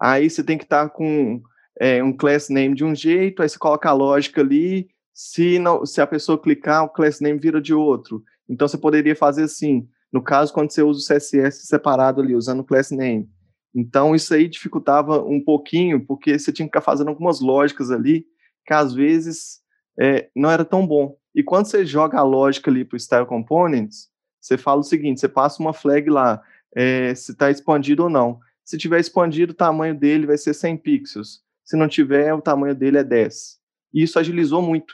Aí 0.04 0.30
você 0.30 0.44
tem 0.44 0.58
que 0.58 0.66
estar 0.66 0.90
tá 0.90 0.90
com 0.90 1.42
é, 1.80 2.04
um 2.04 2.12
class 2.12 2.50
name 2.50 2.76
de 2.76 2.84
um 2.84 2.94
jeito, 2.94 3.42
aí 3.42 3.48
você 3.48 3.58
coloca 3.58 3.90
a 3.90 3.94
lógica 3.94 4.42
ali. 4.42 4.90
Se, 5.14 5.58
não, 5.60 5.86
se 5.86 6.02
a 6.02 6.08
pessoa 6.08 6.38
clicar, 6.38 6.84
o 6.84 6.90
class 6.90 7.22
name 7.22 7.40
vira 7.40 7.62
de 7.62 7.74
outro. 7.74 8.22
Então 8.50 8.68
você 8.68 8.78
poderia 8.78 9.16
fazer 9.16 9.44
assim. 9.44 9.88
No 10.12 10.22
caso, 10.22 10.54
quando 10.54 10.72
você 10.72 10.84
usa 10.84 11.00
o 11.00 11.18
CSS 11.18 11.66
separado 11.66 12.22
ali, 12.22 12.36
usando 12.36 12.60
o 12.60 12.66
class 12.66 12.92
name. 12.92 13.30
Então, 13.74 14.14
isso 14.14 14.34
aí 14.34 14.50
dificultava 14.50 15.24
um 15.24 15.42
pouquinho, 15.42 16.06
porque 16.06 16.38
você 16.38 16.52
tinha 16.52 16.68
que 16.68 16.72
ficar 16.72 16.82
fazendo 16.82 17.08
algumas 17.08 17.40
lógicas 17.40 17.90
ali, 17.90 18.26
que 18.68 18.74
às 18.74 18.94
vezes 18.94 19.62
é, 19.98 20.30
não 20.36 20.52
era 20.52 20.66
tão 20.66 20.86
bom. 20.86 21.16
E 21.34 21.42
quando 21.42 21.68
você 21.68 21.86
joga 21.86 22.20
a 22.20 22.24
lógica 22.24 22.70
ali 22.70 22.84
para 22.84 22.98
o 22.98 23.00
Style 23.00 23.26
Components, 23.26 24.10
você 24.42 24.58
fala 24.58 24.82
o 24.82 24.84
seguinte: 24.84 25.22
você 25.22 25.30
passa 25.30 25.64
uma 25.64 25.72
flag 25.72 26.10
lá, 26.10 26.42
é, 26.76 27.16
se 27.16 27.32
está 27.32 27.50
expandido 27.50 28.04
ou 28.04 28.10
não. 28.10 28.40
Se 28.63 28.77
tiver 28.77 29.00
expandido, 29.00 29.51
o 29.51 29.56
tamanho 29.56 29.95
dele 29.95 30.25
vai 30.25 30.38
ser 30.38 30.54
100 30.54 30.77
pixels. 30.77 31.42
Se 31.63 31.75
não 31.75 31.88
tiver, 31.88 32.33
o 32.33 32.42
tamanho 32.42 32.75
dele 32.75 32.98
é 32.98 33.04
10. 33.04 33.57
E 33.94 34.04
isso 34.04 34.19
agilizou 34.19 34.62
muito. 34.62 34.94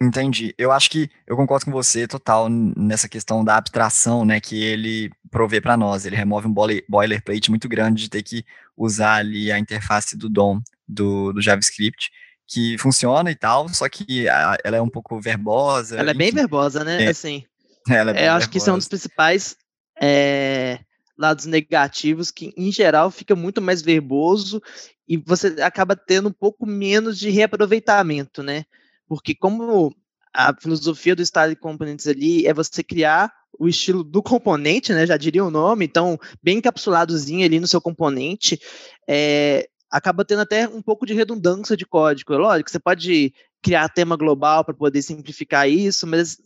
Entendi. 0.00 0.54
Eu 0.58 0.72
acho 0.72 0.90
que 0.90 1.10
eu 1.26 1.36
concordo 1.36 1.64
com 1.64 1.70
você 1.70 2.06
total 2.06 2.48
nessa 2.50 3.08
questão 3.08 3.42
da 3.42 3.56
abstração, 3.56 4.24
né, 4.26 4.40
que 4.40 4.62
ele 4.62 5.10
provê 5.30 5.60
para 5.60 5.76
nós. 5.76 6.04
Ele 6.04 6.16
remove 6.16 6.46
um 6.46 6.54
boilerplate 6.88 7.48
muito 7.48 7.68
grande 7.68 8.02
de 8.02 8.10
ter 8.10 8.22
que 8.22 8.44
usar 8.76 9.16
ali 9.16 9.50
a 9.50 9.58
interface 9.58 10.16
do 10.16 10.28
DOM 10.28 10.60
do, 10.86 11.32
do 11.32 11.40
JavaScript, 11.40 12.10
que 12.46 12.76
funciona 12.78 13.30
e 13.30 13.34
tal, 13.34 13.68
só 13.70 13.88
que 13.88 14.28
a, 14.28 14.58
ela 14.62 14.76
é 14.76 14.82
um 14.82 14.88
pouco 14.88 15.18
verbosa. 15.18 15.98
Ela 15.98 16.10
é 16.10 16.14
bem 16.14 16.30
verbosa, 16.30 16.84
né? 16.84 17.04
É, 17.04 17.08
assim. 17.08 17.44
Ela 17.88 18.10
é 18.10 18.14
bem 18.14 18.22
é, 18.24 18.28
acho 18.28 18.50
que 18.50 18.58
isso 18.58 18.68
é 18.68 18.72
um 18.72 18.78
dos 18.78 18.88
principais 18.88 19.56
é, 20.00 20.78
lados 21.16 21.46
negativos, 21.46 22.30
que 22.30 22.52
em 22.56 22.70
geral 22.70 23.10
fica 23.10 23.34
muito 23.34 23.62
mais 23.62 23.82
verboso 23.82 24.62
e 25.08 25.16
você 25.16 25.48
acaba 25.62 25.96
tendo 25.96 26.28
um 26.28 26.32
pouco 26.32 26.66
menos 26.66 27.18
de 27.18 27.30
reaproveitamento, 27.30 28.42
né? 28.42 28.64
porque 29.08 29.34
como 29.34 29.94
a 30.34 30.54
filosofia 30.54 31.16
do 31.16 31.24
Style 31.24 31.56
Components 31.56 32.06
ali 32.06 32.46
é 32.46 32.52
você 32.52 32.82
criar 32.82 33.32
o 33.58 33.66
estilo 33.66 34.04
do 34.04 34.22
componente, 34.22 34.92
né? 34.92 35.06
Já 35.06 35.16
diria 35.16 35.44
o 35.44 35.50
nome, 35.50 35.86
então 35.86 36.18
bem 36.42 36.58
encapsuladozinho 36.58 37.44
ali 37.44 37.58
no 37.58 37.66
seu 37.66 37.80
componente, 37.80 38.60
é, 39.08 39.66
acaba 39.90 40.26
tendo 40.26 40.42
até 40.42 40.68
um 40.68 40.82
pouco 40.82 41.06
de 41.06 41.14
redundância 41.14 41.74
de 41.74 41.86
código. 41.86 42.34
É 42.34 42.36
lógico, 42.36 42.70
você 42.70 42.78
pode 42.78 43.32
criar 43.62 43.88
tema 43.88 44.14
global 44.16 44.62
para 44.62 44.74
poder 44.74 45.00
simplificar 45.00 45.68
isso, 45.70 46.06
mas 46.06 46.36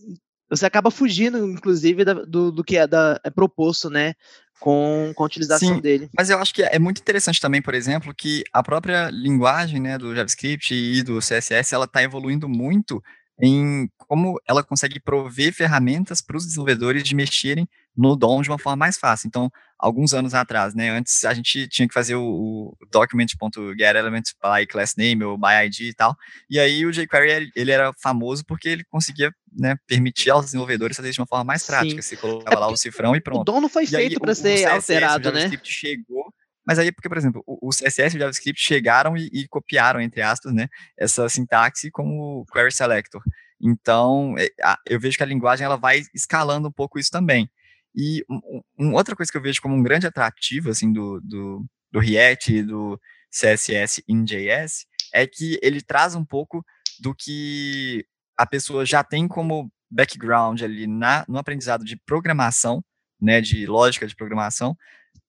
você 0.51 0.67
acaba 0.67 0.91
fugindo, 0.91 1.39
inclusive, 1.49 2.05
da, 2.05 2.15
do, 2.15 2.51
do 2.51 2.65
que 2.65 2.77
é, 2.77 2.87
da, 2.87 3.21
é 3.23 3.31
proposto, 3.31 3.89
né? 3.89 4.15
Com, 4.59 5.13
com 5.15 5.23
a 5.23 5.27
utilização 5.27 5.77
Sim, 5.77 5.81
dele. 5.81 6.11
Mas 6.15 6.29
eu 6.29 6.39
acho 6.39 6.53
que 6.53 6.63
é 6.63 6.79
muito 6.79 7.01
interessante 7.01 7.41
também, 7.41 7.63
por 7.63 7.73
exemplo, 7.73 8.15
que 8.15 8.45
a 8.53 8.63
própria 8.63 9.09
linguagem 9.09 9.81
né, 9.81 9.97
do 9.97 10.15
JavaScript 10.15 10.75
e 10.75 11.03
do 11.03 11.19
CSS 11.19 11.75
ela 11.75 11.87
está 11.87 12.03
evoluindo 12.03 12.47
muito 12.47 13.03
em 13.41 13.89
como 14.11 14.43
ela 14.45 14.65
consegue 14.65 14.99
prover 14.99 15.55
ferramentas 15.55 16.21
para 16.21 16.37
os 16.37 16.45
desenvolvedores 16.45 17.05
de 17.05 17.15
mexerem 17.15 17.69
no 17.97 18.17
DOM 18.17 18.43
de 18.43 18.51
uma 18.51 18.59
forma 18.59 18.75
mais 18.75 18.99
fácil. 18.99 19.29
Então, 19.29 19.49
alguns 19.79 20.13
anos 20.13 20.35
atrás, 20.35 20.75
né, 20.75 20.91
antes 20.91 21.25
a 21.25 21.33
gente 21.33 21.69
tinha 21.69 21.87
que 21.87 21.95
fazer 21.95 22.17
o, 22.17 22.25
o 22.25 22.77
document.getElementBy 22.91 24.35
by 24.43 24.67
class 24.67 24.97
name 24.97 25.23
ou 25.23 25.39
by 25.39 25.65
ID 25.65 25.83
e 25.83 25.95
tal, 25.95 26.17
e 26.51 26.59
aí 26.59 26.85
o 26.85 26.91
jQuery 26.91 27.53
ele 27.55 27.71
era 27.71 27.93
famoso 28.03 28.45
porque 28.45 28.69
ele 28.69 28.83
conseguia 28.91 29.33
né, 29.57 29.77
permitir 29.87 30.31
aos 30.31 30.47
desenvolvedores 30.47 30.97
fazer 30.97 31.13
de 31.13 31.21
uma 31.21 31.27
forma 31.29 31.45
mais 31.45 31.65
prática. 31.65 32.03
Sim. 32.03 32.09
Você 32.09 32.17
colocava 32.17 32.57
é 32.57 32.59
lá 32.59 32.67
o 32.67 32.77
cifrão 32.77 33.15
e 33.15 33.21
pronto. 33.21 33.43
O 33.43 33.45
DOM 33.45 33.61
não 33.61 33.69
foi 33.69 33.85
e 33.85 33.87
feito 33.87 34.19
para 34.19 34.35
ser 34.35 34.57
CSS, 34.57 34.71
alterado, 34.73 35.29
o 35.29 35.33
JavaScript 35.33 35.69
né? 35.69 35.73
chegou 35.73 36.35
mas 36.67 36.79
aí, 36.79 36.93
porque, 36.93 37.09
por 37.09 37.19
exemplo, 37.19 37.43
o, 37.47 37.71
CSS 37.71 38.15
e 38.15 38.17
o 38.17 38.21
JavaScript 38.21 38.61
chegaram 38.61 39.17
e, 39.17 39.29
e, 39.33 39.49
copiaram, 39.49 40.01
entre 40.01 40.23
aspas, 40.23 40.53
né, 40.53 40.69
essa 40.97 41.29
sintaxe 41.29 41.91
como 41.91 42.43
o 42.43 42.47
Query 42.47 42.71
Selector. 42.71 43.23
Então, 43.61 44.35
é, 44.39 44.49
eu 44.87 44.99
vejo 44.99 45.17
que 45.17 45.23
a 45.23 45.27
linguagem 45.27 45.65
ela 45.65 45.77
vai 45.77 46.03
escalando 46.15 46.69
um 46.69 46.73
pouco 46.73 46.99
isso 46.99 47.11
também. 47.11 47.51
E 47.95 48.25
um, 48.29 48.63
um, 48.79 48.95
outra 48.95 49.17
coisa 49.17 49.31
que 49.31 49.37
eu 49.37 49.43
vejo 49.43 49.61
como 49.61 49.75
um 49.75 49.83
grande 49.83 50.07
atrativo, 50.07 50.71
assim, 50.71 50.93
do, 50.93 51.21
do, 51.21 51.67
do 51.91 51.99
React 51.99 52.55
e 52.55 52.63
do 52.63 53.01
CSS 53.31 54.03
em 54.09 54.25
JS 54.25 54.87
é 55.13 55.27
que 55.27 55.59
ele 55.63 55.83
traz 55.83 56.15
um 56.15 56.25
pouco 56.25 56.65
do 57.01 57.15
que 57.15 58.05
a 58.37 58.47
pessoa 58.47 58.87
já 58.87 59.03
tem 59.03 59.27
como 59.27 59.71
background 59.91 60.63
ali 60.63 60.87
na, 60.87 61.25
no 61.29 61.39
aprendizado 61.39 61.85
de 61.85 61.97
programação, 61.97 62.83
né, 63.21 63.41
de 63.41 63.67
lógica 63.67 64.07
de 64.07 64.15
programação, 64.15 64.77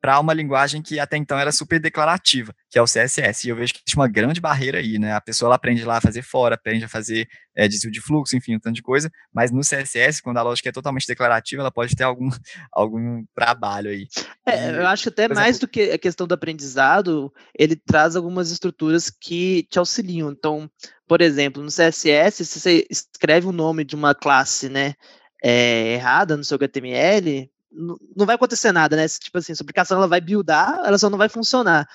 para 0.02 0.20
uma 0.20 0.34
linguagem 0.34 0.82
que 0.82 1.00
até 1.00 1.16
então 1.16 1.38
era 1.38 1.52
super 1.52 1.80
declarativa, 1.80 2.54
que 2.70 2.80
é 2.80 2.82
o 2.82 2.86
CSS. 2.86 3.46
E 3.46 3.50
eu 3.50 3.56
vejo 3.56 3.74
que 3.74 3.80
existe 3.80 3.96
uma 3.96 4.08
grande 4.08 4.42
barreira 4.42 4.80
aí, 4.80 4.98
né? 4.98 5.14
A 5.14 5.22
pessoa 5.22 5.54
aprende 5.54 5.86
lá 5.86 5.98
a 5.98 6.02
fazer 6.02 6.24
fora, 6.24 6.56
aprende 6.56 6.84
a 6.84 6.90
fazer 6.90 7.28
é, 7.56 7.68
desvio 7.68 7.92
de 7.92 8.02
fluxo, 8.02 8.36
enfim, 8.36 8.56
um 8.56 8.60
tanto 8.60 8.76
de 8.76 8.82
coisa, 8.82 9.12
mas 9.32 9.52
no 9.52 9.62
CSS, 9.62 10.22
quando 10.24 10.38
a 10.38 10.42
lógica 10.42 10.70
é 10.70 10.72
totalmente 10.72 11.06
declarativa, 11.06 11.62
ela 11.62 11.72
pode 11.72 11.96
ter 11.96 12.04
algum, 12.04 12.30
algum 12.74 13.24
trabalho 13.36 13.92
aí. 13.92 14.08
É, 14.46 14.72
eu 14.72 14.88
acho 14.88 15.04
que 15.04 15.10
até 15.10 15.28
mais 15.28 15.58
exemplo, 15.58 15.68
do 15.68 15.72
que 15.72 15.92
a 15.92 15.98
questão 16.00 16.26
do 16.26 16.34
aprendizado, 16.34 17.32
ele 17.58 17.76
traz 17.76 18.16
algumas 18.16 18.50
estruturas 18.50 19.10
que 19.10 19.68
te 19.70 19.78
auxiliam. 19.78 20.32
Então, 20.32 20.68
por 21.08 21.22
exemplo, 21.22 21.62
no 21.62 21.70
CSS, 21.70 22.46
se 22.46 22.60
você 22.60 22.88
escreve 22.90 23.46
o 23.46 23.52
nome 23.52 23.84
de 23.84 23.96
uma 23.96 24.16
classe, 24.16 24.68
né, 24.68 24.96
é, 25.44 25.94
errada 25.94 26.36
no 26.36 26.44
seu 26.44 26.56
HTML, 26.56 27.52
não 27.72 28.26
vai 28.26 28.36
acontecer 28.36 28.72
nada, 28.72 28.96
né? 28.96 29.08
Tipo 29.08 29.38
assim, 29.38 29.56
sua 29.56 29.64
aplicação 29.64 29.98
ela 29.98 30.08
vai 30.08 30.20
buildar, 30.22 30.82
ela 30.86 30.98
só 30.98 31.10
não 31.10 31.18
vai 31.18 31.30
funcionar. 31.30 31.88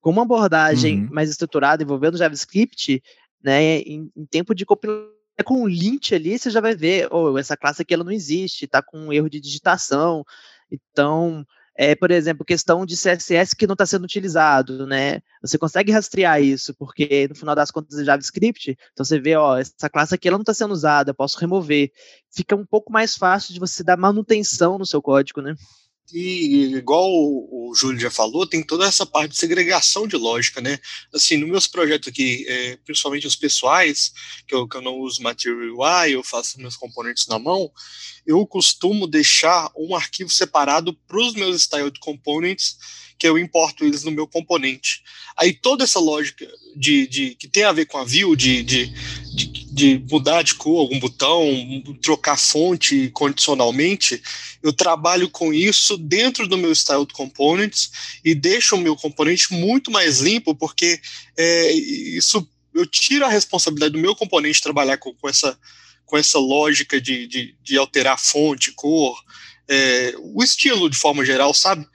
Com 0.00 0.10
uma 0.10 0.22
abordagem 0.22 1.04
uhum. 1.04 1.08
mais 1.10 1.30
estruturada 1.30 1.82
envolvendo 1.82 2.18
JavaScript, 2.18 3.02
né, 3.42 3.78
em, 3.78 4.10
em 4.14 4.26
tempo 4.26 4.54
de 4.54 4.66
compilação 4.66 5.14
com 5.42 5.62
um 5.62 5.68
lint 5.68 6.12
ali, 6.12 6.38
você 6.38 6.50
já 6.50 6.60
vai 6.60 6.76
ver, 6.76 7.08
oh, 7.10 7.36
essa 7.36 7.56
classe 7.56 7.82
aqui 7.82 7.92
ela 7.92 8.04
não 8.04 8.12
existe, 8.12 8.68
tá 8.68 8.80
com 8.80 8.98
um 8.98 9.12
erro 9.12 9.28
de 9.28 9.40
digitação. 9.40 10.24
Então, 10.70 11.44
é, 11.76 11.94
por 11.94 12.10
exemplo, 12.10 12.44
questão 12.44 12.86
de 12.86 12.96
CSS 12.96 13.54
que 13.56 13.66
não 13.66 13.72
está 13.72 13.84
sendo 13.84 14.04
utilizado, 14.04 14.86
né? 14.86 15.20
Você 15.42 15.58
consegue 15.58 15.90
rastrear 15.90 16.40
isso, 16.40 16.72
porque 16.74 17.26
no 17.28 17.34
final 17.34 17.54
das 17.54 17.70
contas 17.70 17.98
é 17.98 18.04
JavaScript, 18.04 18.76
então 18.92 19.04
você 19.04 19.18
vê, 19.18 19.34
ó, 19.36 19.56
essa 19.56 19.90
classe 19.90 20.14
aqui 20.14 20.28
ela 20.28 20.38
não 20.38 20.42
está 20.42 20.54
sendo 20.54 20.72
usada, 20.72 21.12
posso 21.12 21.38
remover. 21.38 21.90
Fica 22.30 22.54
um 22.54 22.64
pouco 22.64 22.92
mais 22.92 23.16
fácil 23.16 23.52
de 23.52 23.60
você 23.60 23.82
dar 23.82 23.96
manutenção 23.96 24.78
no 24.78 24.86
seu 24.86 25.02
código, 25.02 25.40
né? 25.40 25.54
E 26.12 26.76
igual 26.76 27.08
o, 27.10 27.63
o 27.70 27.74
Júlio 27.74 28.00
já 28.00 28.10
falou, 28.10 28.46
tem 28.46 28.62
toda 28.62 28.86
essa 28.86 29.04
parte 29.04 29.32
de 29.32 29.38
segregação 29.38 30.06
de 30.06 30.16
lógica, 30.16 30.60
né? 30.60 30.78
Assim, 31.12 31.36
nos 31.36 31.48
meus 31.48 31.66
projetos 31.66 32.08
aqui, 32.08 32.44
é, 32.48 32.76
principalmente 32.84 33.26
os 33.26 33.36
pessoais, 33.36 34.12
que 34.46 34.54
eu, 34.54 34.68
que 34.68 34.76
eu 34.76 34.82
não 34.82 34.96
uso 34.96 35.22
Material 35.22 35.76
UI, 35.76 36.12
eu 36.12 36.22
faço 36.22 36.60
meus 36.60 36.76
componentes 36.76 37.26
na 37.26 37.38
mão, 37.38 37.70
eu 38.26 38.46
costumo 38.46 39.06
deixar 39.06 39.70
um 39.76 39.94
arquivo 39.94 40.30
separado 40.30 40.94
para 41.06 41.18
os 41.18 41.34
meus 41.34 41.56
styled 41.56 41.98
components, 42.00 42.76
que 43.18 43.28
eu 43.28 43.38
importo 43.38 43.84
eles 43.84 44.02
no 44.02 44.10
meu 44.10 44.26
componente. 44.26 45.02
Aí 45.36 45.52
toda 45.52 45.84
essa 45.84 45.98
lógica 45.98 46.46
de, 46.76 47.06
de 47.06 47.34
que 47.34 47.48
tem 47.48 47.64
a 47.64 47.72
ver 47.72 47.86
com 47.86 47.98
a 47.98 48.04
view, 48.04 48.34
de, 48.34 48.62
de, 48.62 48.92
de, 49.72 50.02
mudar 50.10 50.42
de 50.42 50.54
cor 50.54 50.80
algum 50.80 50.98
botão, 50.98 51.44
trocar 52.02 52.38
fonte 52.38 53.10
condicionalmente, 53.10 54.22
eu 54.62 54.72
trabalho 54.72 55.28
com 55.28 55.52
isso 55.52 55.96
dentro 55.96 56.46
do 56.46 56.58
meu 56.58 56.72
styled 56.72 57.12
e 58.24 58.34
deixo 58.34 58.76
o 58.76 58.80
meu 58.80 58.96
componente 58.96 59.52
muito 59.52 59.90
mais 59.90 60.20
limpo, 60.20 60.54
porque 60.54 61.00
é, 61.36 61.72
isso 61.72 62.48
eu 62.74 62.86
tiro 62.86 63.24
a 63.24 63.28
responsabilidade 63.28 63.92
do 63.92 63.98
meu 63.98 64.14
componente 64.14 64.62
trabalhar 64.62 64.98
com, 64.98 65.14
com 65.14 65.28
essa 65.28 65.58
com 66.06 66.18
essa 66.18 66.38
lógica 66.38 67.00
de, 67.00 67.26
de, 67.26 67.56
de 67.62 67.78
alterar 67.78 68.18
fonte, 68.18 68.72
cor, 68.72 69.18
é, 69.66 70.14
o 70.18 70.42
estilo 70.42 70.90
de 70.90 70.96
forma 70.96 71.24
geral, 71.24 71.54
sabe? 71.54 71.86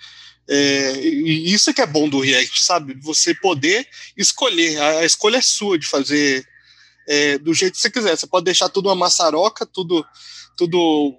É, 0.47 0.99
e 0.99 1.53
isso 1.53 1.69
é 1.69 1.73
que 1.73 1.81
é 1.81 1.85
bom 1.85 2.09
do 2.09 2.19
React, 2.19 2.63
sabe? 2.63 2.95
Você 3.01 3.35
poder 3.35 3.87
escolher, 4.17 4.81
a, 4.81 4.99
a 4.99 5.05
escolha 5.05 5.37
é 5.37 5.41
sua 5.41 5.77
de 5.77 5.85
fazer 5.85 6.43
é, 7.07 7.37
do 7.37 7.53
jeito 7.53 7.73
que 7.73 7.81
você 7.81 7.91
quiser. 7.91 8.17
Você 8.17 8.25
pode 8.25 8.45
deixar 8.45 8.67
tudo 8.69 8.89
uma 8.89 8.95
maçaroca, 8.95 9.65
tudo, 9.65 10.03
tudo, 10.57 11.15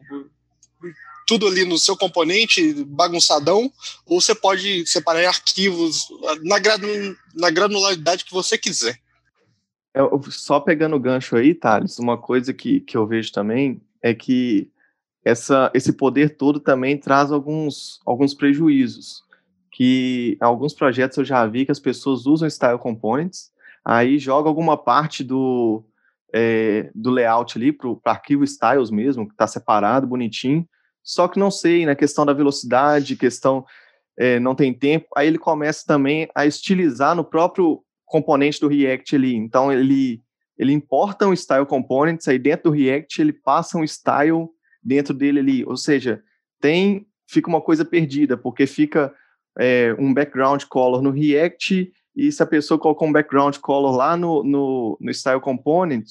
tudo 1.31 1.47
ali 1.47 1.65
no 1.65 1.79
seu 1.79 1.97
componente 1.97 2.83
bagunçadão, 2.83 3.73
ou 4.05 4.21
você 4.21 4.35
pode 4.35 4.85
separar 4.85 5.23
em 5.23 5.27
arquivos 5.27 6.09
na, 6.43 6.57
na 7.37 7.51
granularidade 7.51 8.25
que 8.25 8.33
você 8.33 8.59
quiser. 8.59 8.99
Eu, 9.95 10.21
só 10.29 10.59
pegando 10.59 10.97
o 10.97 11.01
gancho 11.01 11.37
aí, 11.37 11.55
Thales, 11.55 12.01
uma 12.01 12.19
coisa 12.19 12.53
que, 12.53 12.81
que 12.81 12.97
eu 12.97 13.07
vejo 13.07 13.31
também 13.31 13.81
é 14.03 14.13
que 14.13 14.73
essa, 15.25 15.71
esse 15.73 15.93
poder 15.93 16.37
todo 16.37 16.59
também 16.59 16.99
traz 16.99 17.31
alguns, 17.31 18.01
alguns 18.05 18.35
prejuízos. 18.35 19.23
Que 19.71 20.37
alguns 20.41 20.75
projetos 20.75 21.17
eu 21.19 21.25
já 21.25 21.47
vi 21.47 21.65
que 21.65 21.71
as 21.71 21.79
pessoas 21.79 22.27
usam 22.27 22.51
Style 22.51 22.81
Components, 22.81 23.53
aí 23.85 24.19
joga 24.19 24.49
alguma 24.49 24.77
parte 24.77 25.23
do, 25.23 25.85
é, 26.35 26.91
do 26.93 27.13
layout 27.13 27.57
ali 27.57 27.73
para 27.73 27.87
o 27.87 28.01
arquivo 28.05 28.43
Styles 28.43 28.91
mesmo, 28.91 29.29
que 29.29 29.33
está 29.35 29.47
separado, 29.47 30.09
bonitinho, 30.09 30.69
só 31.03 31.29
que 31.29 31.39
não 31.39 31.51
sei, 31.51 31.87
na 31.87 31.95
questão 31.95 32.27
da 32.27 32.33
velocidade, 32.33 33.17
questão 33.17 33.65
é, 34.19 34.39
não 34.39 34.55
tem 34.55 34.73
tempo, 34.73 35.07
aí 35.17 35.27
ele 35.27 35.39
começa 35.39 35.85
também 35.87 36.29
a 36.35 36.45
estilizar 36.47 37.15
no 37.15 37.25
próprio 37.25 37.83
componente 38.05 38.61
do 38.61 38.69
React 38.69 39.17
ali. 39.17 39.35
Então 39.35 39.73
ele 39.73 40.23
ele 40.59 40.75
importa 40.75 41.27
um 41.27 41.35
style 41.35 41.65
components 41.65 42.29
aí 42.29 42.39
dentro 42.39 42.71
do 42.71 42.77
React, 42.77 43.23
ele 43.23 43.33
passa 43.33 43.79
um 43.79 43.85
style 43.85 44.47
dentro 44.83 45.15
dele 45.15 45.41
ali, 45.41 45.65
ou 45.65 45.75
seja, 45.75 46.23
tem 46.61 47.07
fica 47.27 47.49
uma 47.49 47.63
coisa 47.63 47.83
perdida, 47.83 48.37
porque 48.37 48.67
fica 48.67 49.11
é, 49.59 49.95
um 49.99 50.13
background 50.13 50.65
color 50.65 51.01
no 51.01 51.11
React 51.11 51.91
e 52.15 52.31
se 52.31 52.43
a 52.43 52.47
pessoa 52.47 52.79
colocou 52.79 53.09
um 53.09 53.13
background 53.13 53.57
color 53.59 53.97
lá 53.97 54.17
no, 54.17 54.43
no, 54.43 54.99
no 55.01 55.11
style 55.15 55.41
component, 55.41 56.07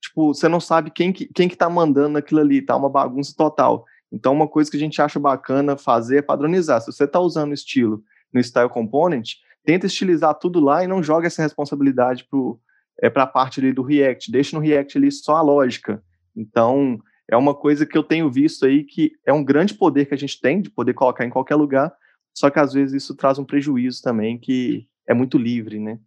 tipo, 0.00 0.32
você 0.32 0.46
não 0.46 0.60
sabe 0.60 0.90
quem 0.90 1.12
que, 1.12 1.26
quem 1.26 1.48
que 1.48 1.56
tá 1.56 1.68
mandando 1.68 2.18
aquilo 2.18 2.40
ali, 2.40 2.62
tá 2.62 2.76
uma 2.76 2.88
bagunça 2.88 3.34
total. 3.36 3.84
Então, 4.10 4.32
uma 4.32 4.48
coisa 4.48 4.70
que 4.70 4.76
a 4.76 4.80
gente 4.80 5.00
acha 5.00 5.18
bacana 5.18 5.76
fazer 5.76 6.18
é 6.18 6.22
padronizar. 6.22 6.80
Se 6.80 6.90
você 6.90 7.04
está 7.04 7.20
usando 7.20 7.50
o 7.50 7.54
estilo 7.54 8.02
no 8.32 8.42
style 8.42 8.70
component, 8.70 9.34
tenta 9.64 9.86
estilizar 9.86 10.34
tudo 10.34 10.60
lá 10.60 10.82
e 10.82 10.86
não 10.86 11.02
joga 11.02 11.26
essa 11.26 11.42
responsabilidade 11.42 12.26
para 12.30 13.22
é, 13.22 13.22
a 13.22 13.26
parte 13.26 13.60
ali 13.60 13.72
do 13.72 13.82
React. 13.82 14.32
Deixa 14.32 14.56
no 14.56 14.62
React 14.62 14.96
ali 14.96 15.12
só 15.12 15.36
a 15.36 15.42
lógica. 15.42 16.02
Então, 16.34 16.98
é 17.30 17.36
uma 17.36 17.54
coisa 17.54 17.84
que 17.84 17.96
eu 17.96 18.02
tenho 18.02 18.30
visto 18.30 18.64
aí 18.64 18.82
que 18.82 19.12
é 19.26 19.32
um 19.32 19.44
grande 19.44 19.74
poder 19.74 20.06
que 20.06 20.14
a 20.14 20.18
gente 20.18 20.40
tem 20.40 20.62
de 20.62 20.70
poder 20.70 20.94
colocar 20.94 21.26
em 21.26 21.30
qualquer 21.30 21.56
lugar, 21.56 21.92
só 22.34 22.48
que 22.48 22.58
às 22.58 22.72
vezes 22.72 23.02
isso 23.02 23.14
traz 23.14 23.38
um 23.38 23.44
prejuízo 23.44 24.00
também 24.02 24.38
que 24.38 24.88
é 25.06 25.12
muito 25.12 25.36
livre, 25.36 25.78
né? 25.78 25.98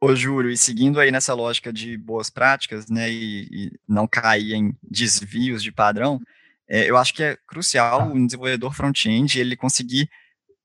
Ô, 0.00 0.14
Júlio, 0.14 0.50
e 0.50 0.56
seguindo 0.56 1.00
aí 1.00 1.10
nessa 1.10 1.34
lógica 1.34 1.72
de 1.72 1.96
boas 1.96 2.30
práticas, 2.30 2.88
né, 2.88 3.10
e, 3.10 3.48
e 3.50 3.72
não 3.88 4.06
cair 4.06 4.54
em 4.54 4.76
desvios 4.82 5.62
de 5.62 5.72
padrão, 5.72 6.20
é, 6.68 6.88
eu 6.88 6.96
acho 6.96 7.14
que 7.14 7.22
é 7.22 7.36
crucial 7.46 8.10
o 8.12 8.26
desenvolvedor 8.26 8.74
front-end 8.74 9.38
ele 9.38 9.56
conseguir 9.56 10.08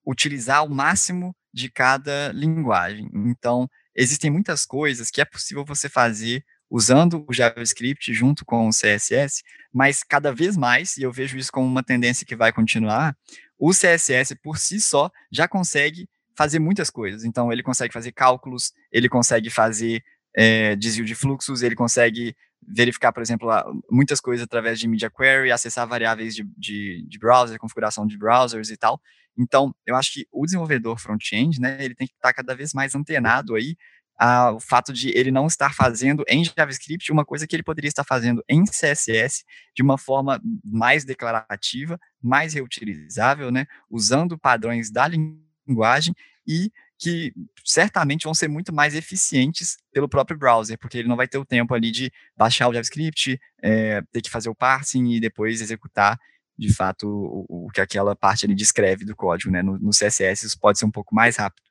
utilizar 0.06 0.66
o 0.66 0.70
máximo 0.70 1.36
de 1.54 1.70
cada 1.70 2.32
linguagem. 2.32 3.10
Então, 3.14 3.70
existem 3.96 4.32
muitas 4.32 4.66
coisas 4.66 5.12
que 5.12 5.22
é 5.22 5.26
possível 5.26 5.66
você 5.66 5.90
fazer 5.90 6.44
usando 6.70 7.26
o 7.28 7.34
JavaScript 7.34 8.14
junto 8.14 8.46
com 8.46 8.68
o 8.68 8.72
CSS, 8.72 9.44
mas 9.74 10.04
cada 10.04 10.34
vez 10.34 10.56
mais, 10.56 10.98
e 10.98 11.04
eu 11.04 11.12
vejo 11.12 11.38
isso 11.38 11.52
como 11.52 11.68
uma 11.68 11.84
tendência 11.84 12.26
que 12.26 12.36
vai 12.36 12.54
continuar, 12.54 13.16
o 13.58 13.72
CSS 13.72 14.36
por 14.36 14.58
si 14.58 14.80
só 14.80 15.12
já 15.32 15.48
consegue 15.48 16.08
fazer 16.38 16.60
muitas 16.60 16.90
coisas. 16.90 17.26
Então, 17.26 17.52
ele 17.52 17.64
consegue 17.64 17.94
fazer 17.94 18.12
cálculos, 18.12 18.72
ele 18.92 19.10
consegue 19.10 19.50
fazer 19.50 20.02
é, 20.36 20.76
desvio 20.76 21.04
de 21.04 21.16
fluxos, 21.16 21.64
ele 21.64 21.76
consegue 21.76 22.36
verificar, 22.68 23.12
por 23.12 23.22
exemplo, 23.22 23.50
muitas 23.90 24.20
coisas 24.20 24.44
através 24.44 24.80
de 24.80 24.88
Media 24.88 25.10
Query, 25.10 25.52
acessar 25.52 25.88
variáveis 25.88 26.36
de, 26.36 26.44
de, 26.58 27.06
de 27.08 27.20
browser, 27.20 27.58
configuração 27.58 28.06
de 28.06 28.18
browsers 28.18 28.70
e 28.70 28.78
tal. 28.78 29.02
Então, 29.38 29.74
eu 29.86 29.96
acho 29.96 30.14
que 30.14 30.28
o 30.32 30.46
desenvolvedor 30.46 31.00
front-end, 31.00 31.60
né, 31.60 31.78
ele 31.84 31.96
tem 31.96 32.08
que 32.08 32.14
estar 32.14 32.34
cada 32.34 32.56
vez 32.56 32.74
mais 32.74 32.94
antenado 32.94 33.56
aí 33.56 33.76
ao 34.20 34.60
fato 34.60 34.92
de 34.92 35.18
ele 35.18 35.32
não 35.32 35.48
estar 35.48 35.74
fazendo 35.74 36.26
em 36.28 36.44
JavaScript 36.44 37.10
uma 37.10 37.24
coisa 37.24 37.48
que 37.48 37.56
ele 37.56 37.64
poderia 37.64 37.88
estar 37.88 38.04
fazendo 38.04 38.44
em 38.50 38.66
CSS 38.66 39.46
de 39.74 39.82
uma 39.82 39.98
forma 39.98 40.42
mais 40.62 41.06
declarativa, 41.06 41.98
mais 42.22 42.54
reutilizável, 42.54 43.50
né, 43.50 43.66
usando 43.90 44.38
padrões 44.38 44.92
da 44.92 45.08
linguagem 45.08 46.14
e 46.46 46.70
que 47.00 47.34
certamente 47.66 48.26
vão 48.26 48.34
ser 48.34 48.50
muito 48.50 48.74
mais 48.74 48.94
eficientes 48.94 49.78
pelo 49.92 50.10
próprio 50.10 50.38
browser, 50.38 50.78
porque 50.78 50.98
ele 50.98 51.08
não 51.08 51.16
vai 51.16 51.30
ter 51.30 51.38
o 51.38 51.46
tempo 51.46 51.74
ali 51.74 51.92
de 51.92 52.12
baixar 52.38 52.68
o 52.68 52.74
JavaScript, 52.74 53.40
é, 53.64 54.02
ter 54.12 54.22
que 54.22 54.30
fazer 54.30 54.50
o 54.50 54.56
parsing 54.56 55.14
e 55.14 55.20
depois 55.20 55.62
executar 55.62 56.20
de 56.58 56.74
fato 56.74 57.08
o, 57.08 57.68
o, 57.68 57.72
que 57.72 57.80
aquela 57.80 58.18
parte 58.18 58.46
ali 58.46 58.54
descreve 58.54 59.06
do 59.06 59.16
código, 59.16 59.50
né? 59.50 59.64
No, 59.64 59.80
no, 59.80 59.92
CSS 59.92 60.46
isso 60.46 60.60
pode 60.60 60.78
ser 60.78 60.86
um 60.86 60.92
pouco 60.92 61.16
mais 61.16 61.38
rápido. 61.38 61.64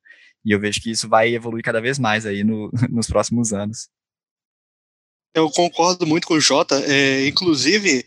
E 0.42 0.50
eu 0.50 0.58
vejo 0.58 0.80
que 0.80 0.90
isso 0.90 1.06
vai 1.06 1.34
evoluir 1.34 1.62
cada 1.62 1.80
vez 1.80 1.98
mais 1.98 2.24
aí 2.24 2.42
no, 2.42 2.70
nos 2.88 3.06
próximos 3.06 3.52
anos. 3.52 3.90
Eu 5.34 5.50
concordo 5.50 6.06
muito 6.06 6.26
com 6.26 6.34
o 6.34 6.40
Jota. 6.40 6.82
É, 6.86 7.28
inclusive, 7.28 8.06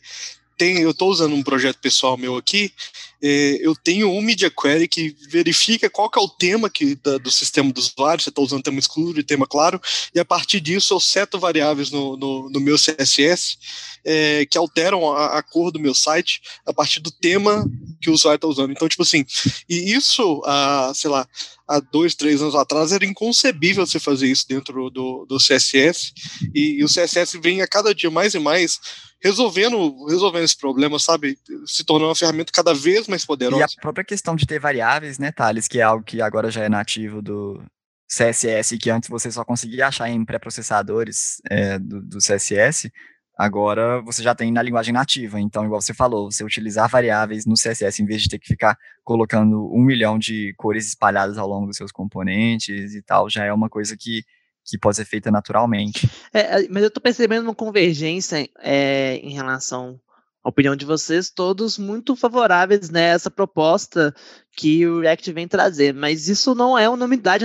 tem, 0.58 0.80
eu 0.80 0.90
estou 0.90 1.12
usando 1.12 1.36
um 1.36 1.44
projeto 1.44 1.78
pessoal 1.78 2.18
meu 2.18 2.36
aqui, 2.36 2.74
eu 3.22 3.76
tenho 3.76 4.10
um 4.10 4.22
Media 4.22 4.50
Query 4.50 4.88
que 4.88 5.16
verifica 5.30 5.90
qual 5.90 6.10
que 6.10 6.20
é 6.20 6.22
o 6.22 6.28
tema 6.28 6.70
que, 6.70 6.96
da, 6.96 7.18
do 7.18 7.30
sistema 7.30 7.72
do 7.72 7.80
usuário, 7.80 8.24
você 8.24 8.30
está 8.30 8.42
usando 8.42 8.64
tema 8.64 8.80
exclusivo 8.80 9.20
e 9.20 9.24
tema 9.24 9.46
claro, 9.46 9.80
e 10.14 10.20
a 10.20 10.26
partir 10.26 10.60
disso 10.60 10.94
eu 10.94 11.00
seto 11.00 11.40
variáveis 11.40 11.92
no, 11.92 12.18
no, 12.18 12.50
no 12.50 12.60
meu 12.60 12.76
CSS 12.78 13.58
é, 14.04 14.46
que 14.46 14.58
alteram 14.58 15.12
a, 15.12 15.38
a, 15.38 15.44
cor 15.44 15.72
do 15.72 15.80
meu 15.80 15.94
site 15.94 16.42
a 16.66 16.74
partir 16.74 17.00
do 17.00 17.12
tema 17.12 17.66
que 18.02 18.10
o 18.10 18.14
usuário 18.14 18.38
está 18.38 18.48
usando. 18.48 18.72
Então, 18.72 18.90
tipo 18.90 19.04
assim, 19.04 19.26
e 19.70 19.94
isso, 19.94 20.42
a, 20.46 20.92
sei 20.96 21.10
lá, 21.10 21.28
há 21.68 21.80
dois, 21.80 22.16
três 22.16 22.42
anos 22.42 22.56
atrás 22.56 22.92
era 22.92 23.06
inconcebível 23.06 23.86
você 23.86 24.00
fazer 24.00 24.28
isso 24.28 24.48
dentro 24.48 24.90
do, 24.90 25.26
do 25.26 25.38
CSS, 25.38 26.14
e, 26.54 26.80
e 26.80 26.84
o 26.84 26.88
CSS 26.88 27.38
vem 27.40 27.62
a 27.62 27.68
cada 27.68 27.94
dia 27.94 28.10
mais 28.10 28.34
e 28.34 28.40
mais 28.40 28.80
resolvendo, 29.22 30.06
resolvendo 30.08 30.44
esse 30.44 30.58
problema, 30.58 30.98
sabe? 30.98 31.38
Se 31.66 31.84
tornando 31.84 32.10
uma 32.10 32.16
ferramenta 32.16 32.52
cada 32.52 32.74
vez 32.74 33.08
mais 33.12 33.26
poderosa. 33.26 33.62
E 33.62 33.64
a 33.64 33.82
própria 33.82 34.04
questão 34.04 34.36
de 34.36 34.46
ter 34.46 34.60
variáveis, 34.60 35.20
né, 35.20 35.32
Thales, 35.32 35.68
que 35.68 35.80
é 35.80 35.84
algo 35.84 36.04
que 36.04 36.22
agora 36.22 36.50
já 36.50 36.64
é 36.64 36.70
nativo 36.70 37.22
do 37.22 37.64
CSS, 38.10 38.78
que 38.78 38.90
antes 38.90 39.10
você 39.10 39.32
só 39.32 39.46
conseguia 39.46 39.88
achar 39.88 40.10
em 40.10 40.26
pré-processadores 40.26 41.42
é, 41.50 41.80
do, 41.80 42.02
do 42.02 42.18
CSS, 42.18 42.92
agora 43.38 44.02
você 44.02 44.22
já 44.22 44.36
tem 44.36 44.52
na 44.52 44.62
linguagem 44.62 44.94
nativa. 44.94 45.40
Então, 45.40 45.64
igual 45.66 45.82
você 45.82 45.94
falou, 45.94 46.32
você 46.32 46.44
utilizar 46.44 46.90
variáveis 46.90 47.46
no 47.46 47.54
CSS 47.54 48.02
em 48.02 48.06
vez 48.06 48.22
de 48.22 48.30
ter 48.30 48.40
que 48.40 48.48
ficar 48.48 48.78
colocando 49.04 49.72
um 49.74 49.82
milhão 49.82 50.20
de 50.20 50.54
cores 50.58 50.88
espalhadas 50.88 51.38
ao 51.38 51.48
longo 51.48 51.68
dos 51.68 51.78
seus 51.78 51.92
componentes 51.92 52.94
e 52.94 53.02
tal, 53.02 53.30
já 53.30 53.46
é 53.46 53.54
uma 53.54 53.70
coisa 53.70 53.96
que 53.98 54.24
que 54.64 54.78
pode 54.78 54.96
ser 54.96 55.06
feita 55.06 55.32
naturalmente. 55.32 56.10
É, 56.32 56.68
mas 56.70 56.84
eu 56.84 56.88
estou 56.88 57.02
percebendo 57.02 57.44
uma 57.44 57.56
convergência 57.56 58.48
é, 58.60 59.16
em 59.16 59.34
relação 59.34 60.00
à 60.44 60.50
opinião 60.50 60.76
de 60.76 60.86
vocês, 60.86 61.30
todos 61.30 61.78
muito 61.78 62.16
favoráveis 62.16 62.90
nessa 62.90 63.30
né, 63.30 63.36
proposta 63.36 64.14
que 64.56 64.86
o 64.88 65.02
React 65.02 65.32
vem 65.32 65.48
trazer. 65.48 65.94
Mas 65.94 66.28
isso 66.28 66.56
não 66.56 66.78
é 66.78 66.90
uma 66.90 66.98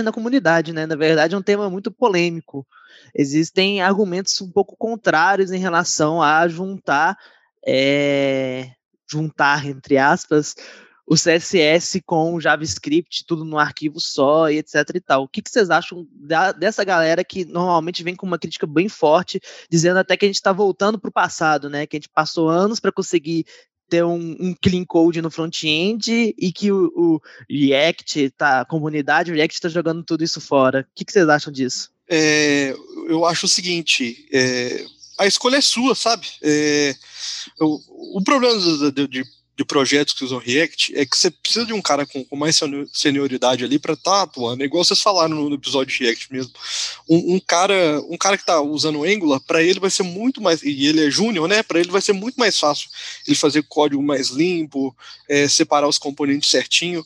na 0.03 0.11
comunidade, 0.11 0.73
né? 0.73 0.85
Na 0.85 0.95
verdade, 0.95 1.35
é 1.35 1.37
um 1.37 1.41
tema 1.41 1.69
muito 1.69 1.91
polêmico. 1.91 2.65
Existem 3.13 3.81
argumentos 3.81 4.41
um 4.41 4.51
pouco 4.51 4.75
contrários 4.77 5.51
em 5.51 5.59
relação 5.59 6.21
a 6.21 6.47
juntar, 6.47 7.17
é, 7.65 8.71
juntar 9.09 9.65
entre 9.67 9.97
aspas, 9.97 10.55
o 11.07 11.15
CSS 11.15 12.01
com 12.05 12.39
JavaScript, 12.39 13.23
tudo 13.25 13.45
num 13.45 13.57
arquivo 13.57 13.97
só 13.99 14.49
e 14.49 14.57
etc 14.57 14.75
e 14.93 14.99
tal. 14.99 15.23
O 15.23 15.27
que, 15.27 15.41
que 15.41 15.49
vocês 15.49 15.69
acham 15.69 16.05
da, 16.11 16.51
dessa 16.51 16.83
galera 16.83 17.23
que 17.23 17.45
normalmente 17.45 18.03
vem 18.03 18.13
com 18.13 18.25
uma 18.25 18.37
crítica 18.37 18.67
bem 18.67 18.89
forte, 18.89 19.39
dizendo 19.69 19.99
até 19.99 20.17
que 20.17 20.25
a 20.25 20.27
gente 20.27 20.35
está 20.35 20.51
voltando 20.51 20.99
para 20.99 21.07
o 21.07 21.13
passado, 21.13 21.69
né? 21.69 21.87
Que 21.87 21.95
a 21.95 21.99
gente 21.99 22.09
passou 22.09 22.49
anos 22.49 22.81
para 22.81 22.91
conseguir 22.91 23.45
ter 23.89 24.03
um, 24.03 24.35
um, 24.37 24.53
clean 24.61 24.83
code 24.83 25.21
no 25.21 25.31
front-end 25.31 26.35
e 26.37 26.51
que 26.51 26.73
o, 26.73 26.91
o, 26.93 27.21
React, 27.49 28.31
tá, 28.31 28.59
a 28.59 28.65
comunidade 28.65 29.31
React 29.31 29.55
está 29.55 29.69
jogando 29.69 30.03
tudo 30.03 30.25
isso 30.25 30.41
fora. 30.41 30.81
O 30.81 30.95
que, 30.95 31.05
que 31.05 31.13
vocês 31.13 31.29
acham 31.29 31.53
disso? 31.53 31.89
É, 32.09 32.75
eu 33.07 33.25
acho 33.25 33.45
o 33.45 33.49
seguinte, 33.49 34.27
é, 34.33 34.85
a 35.17 35.25
escolha 35.25 35.55
é 35.55 35.61
sua, 35.61 35.95
sabe? 35.95 36.27
É, 36.41 36.93
o, 37.61 38.19
o, 38.19 38.23
problema 38.23 38.59
de, 38.59 38.91
de, 38.91 39.07
de 39.07 39.36
projetos 39.65 40.13
que 40.13 40.23
usam 40.23 40.37
React 40.37 40.95
é 40.95 41.05
que 41.05 41.17
você 41.17 41.31
precisa 41.31 41.65
de 41.65 41.73
um 41.73 41.81
cara 41.81 42.05
com, 42.05 42.23
com 42.23 42.35
mais 42.35 42.59
senioridade 42.93 43.63
ali 43.63 43.79
para 43.79 43.93
estar 43.93 44.11
tá 44.11 44.21
atuando. 44.21 44.61
É 44.61 44.65
igual 44.65 44.83
vocês 44.83 45.01
falaram 45.01 45.35
no, 45.35 45.49
no 45.49 45.55
episódio 45.55 45.97
de 45.97 46.03
React 46.03 46.31
mesmo. 46.31 46.53
Um, 47.09 47.35
um, 47.35 47.39
cara, 47.39 47.99
um 48.07 48.17
cara 48.17 48.37
que 48.37 48.43
está 48.43 48.61
usando 48.61 49.03
Angular, 49.03 49.39
para 49.41 49.63
ele 49.63 49.79
vai 49.79 49.89
ser 49.89 50.03
muito 50.03 50.39
mais. 50.41 50.61
E 50.61 50.85
ele 50.85 51.05
é 51.05 51.09
júnior, 51.09 51.47
né? 51.47 51.63
Para 51.63 51.79
ele 51.79 51.89
vai 51.89 52.01
ser 52.01 52.13
muito 52.13 52.35
mais 52.35 52.59
fácil 52.59 52.87
ele 53.25 53.35
fazer 53.35 53.63
código 53.63 54.01
mais 54.01 54.29
limpo, 54.29 54.95
é, 55.27 55.47
separar 55.47 55.87
os 55.87 55.97
componentes 55.97 56.49
certinho. 56.49 57.03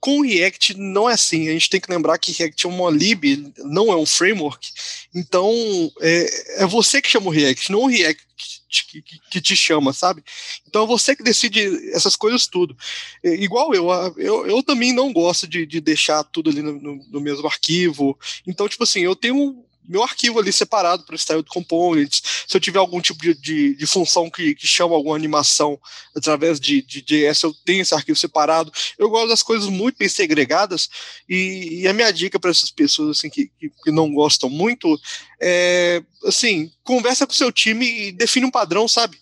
Com 0.00 0.22
React 0.22 0.74
não 0.76 1.08
é 1.08 1.12
assim. 1.12 1.48
A 1.48 1.52
gente 1.52 1.70
tem 1.70 1.80
que 1.80 1.90
lembrar 1.90 2.18
que 2.18 2.32
React 2.32 2.66
é 2.66 2.68
uma 2.68 2.90
lib, 2.90 3.52
não 3.58 3.92
é 3.92 3.96
um 3.96 4.04
framework. 4.04 4.68
Então 5.14 5.52
é, 6.00 6.62
é 6.64 6.66
você 6.66 7.00
que 7.00 7.08
chama 7.08 7.28
o 7.28 7.30
React, 7.30 7.70
não 7.70 7.82
o 7.82 7.86
React 7.86 8.61
que, 8.80 9.02
que, 9.02 9.20
que, 9.30 9.40
te 9.40 9.54
chama, 9.54 9.92
sabe? 9.92 10.24
Então 10.66 10.84
é 10.84 10.86
você 10.86 11.14
que 11.14 11.22
decide 11.22 11.60
essas 11.92 12.16
coisas 12.16 12.46
tudo. 12.46 12.76
É, 13.22 13.34
igual 13.34 13.74
eu, 13.74 13.88
eu, 14.16 14.46
eu 14.46 14.62
também 14.62 14.92
não 14.92 15.12
gosto 15.12 15.46
de, 15.46 15.66
de 15.66 15.80
deixar 15.80 16.24
tudo 16.24 16.50
ali 16.50 16.62
no, 16.62 16.72
no, 16.72 16.96
no 17.10 17.20
mesmo 17.20 17.46
arquivo. 17.46 18.18
Então, 18.46 18.68
tipo 18.68 18.84
assim, 18.84 19.00
eu 19.00 19.14
tenho 19.14 19.64
meu 19.88 20.02
arquivo 20.02 20.38
ali 20.38 20.52
separado 20.52 21.04
para 21.04 21.16
Style 21.16 21.44
Components. 21.44 22.22
Se 22.46 22.56
eu 22.56 22.60
tiver 22.60 22.78
algum 22.78 23.00
tipo 23.00 23.20
de, 23.20 23.34
de, 23.34 23.74
de 23.74 23.86
função 23.86 24.30
que, 24.30 24.54
que, 24.54 24.66
chama 24.66 24.94
alguma 24.94 25.16
animação 25.16 25.78
através 26.14 26.60
de, 26.60 26.82
de 26.82 27.02
JS, 27.02 27.42
eu 27.42 27.54
tenho 27.64 27.82
esse 27.82 27.94
arquivo 27.94 28.18
separado. 28.18 28.72
Eu 28.98 29.10
gosto 29.10 29.28
das 29.28 29.42
coisas 29.42 29.68
muito 29.68 29.98
bem 29.98 30.08
segregadas. 30.08 30.88
E, 31.28 31.80
e 31.82 31.88
a 31.88 31.92
minha 31.92 32.10
dica 32.12 32.38
para 32.38 32.50
essas 32.50 32.70
pessoas 32.70 33.18
assim, 33.18 33.28
que, 33.28 33.50
que, 33.58 33.70
que, 33.70 33.90
não 33.90 34.12
gostam 34.12 34.48
muito 34.48 34.98
é 35.40 36.02
assim: 36.24 36.70
conversa 36.84 37.26
com 37.26 37.32
o 37.32 37.36
seu 37.36 37.50
time 37.50 38.08
e 38.08 38.12
define 38.12 38.46
um 38.46 38.50
padrão, 38.50 38.86
sabe? 38.86 39.18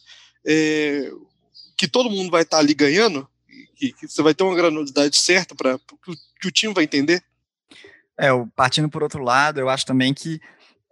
É, 0.46 1.10
que 1.76 1.88
todo 1.88 2.10
mundo 2.10 2.30
vai 2.30 2.42
estar 2.42 2.58
tá 2.58 2.62
ali 2.62 2.74
ganhando, 2.74 3.26
que, 3.76 3.92
que, 3.92 4.08
você 4.08 4.22
vai 4.22 4.34
ter 4.34 4.44
uma 4.44 4.54
granularidade 4.54 5.16
certa 5.16 5.54
para 5.54 5.78
que 6.40 6.48
o 6.48 6.50
time 6.50 6.74
vai 6.74 6.84
entender. 6.84 7.22
É, 8.20 8.28
partindo 8.54 8.90
por 8.90 9.02
outro 9.02 9.22
lado, 9.24 9.58
eu 9.58 9.70
acho 9.70 9.86
também 9.86 10.12
que 10.12 10.38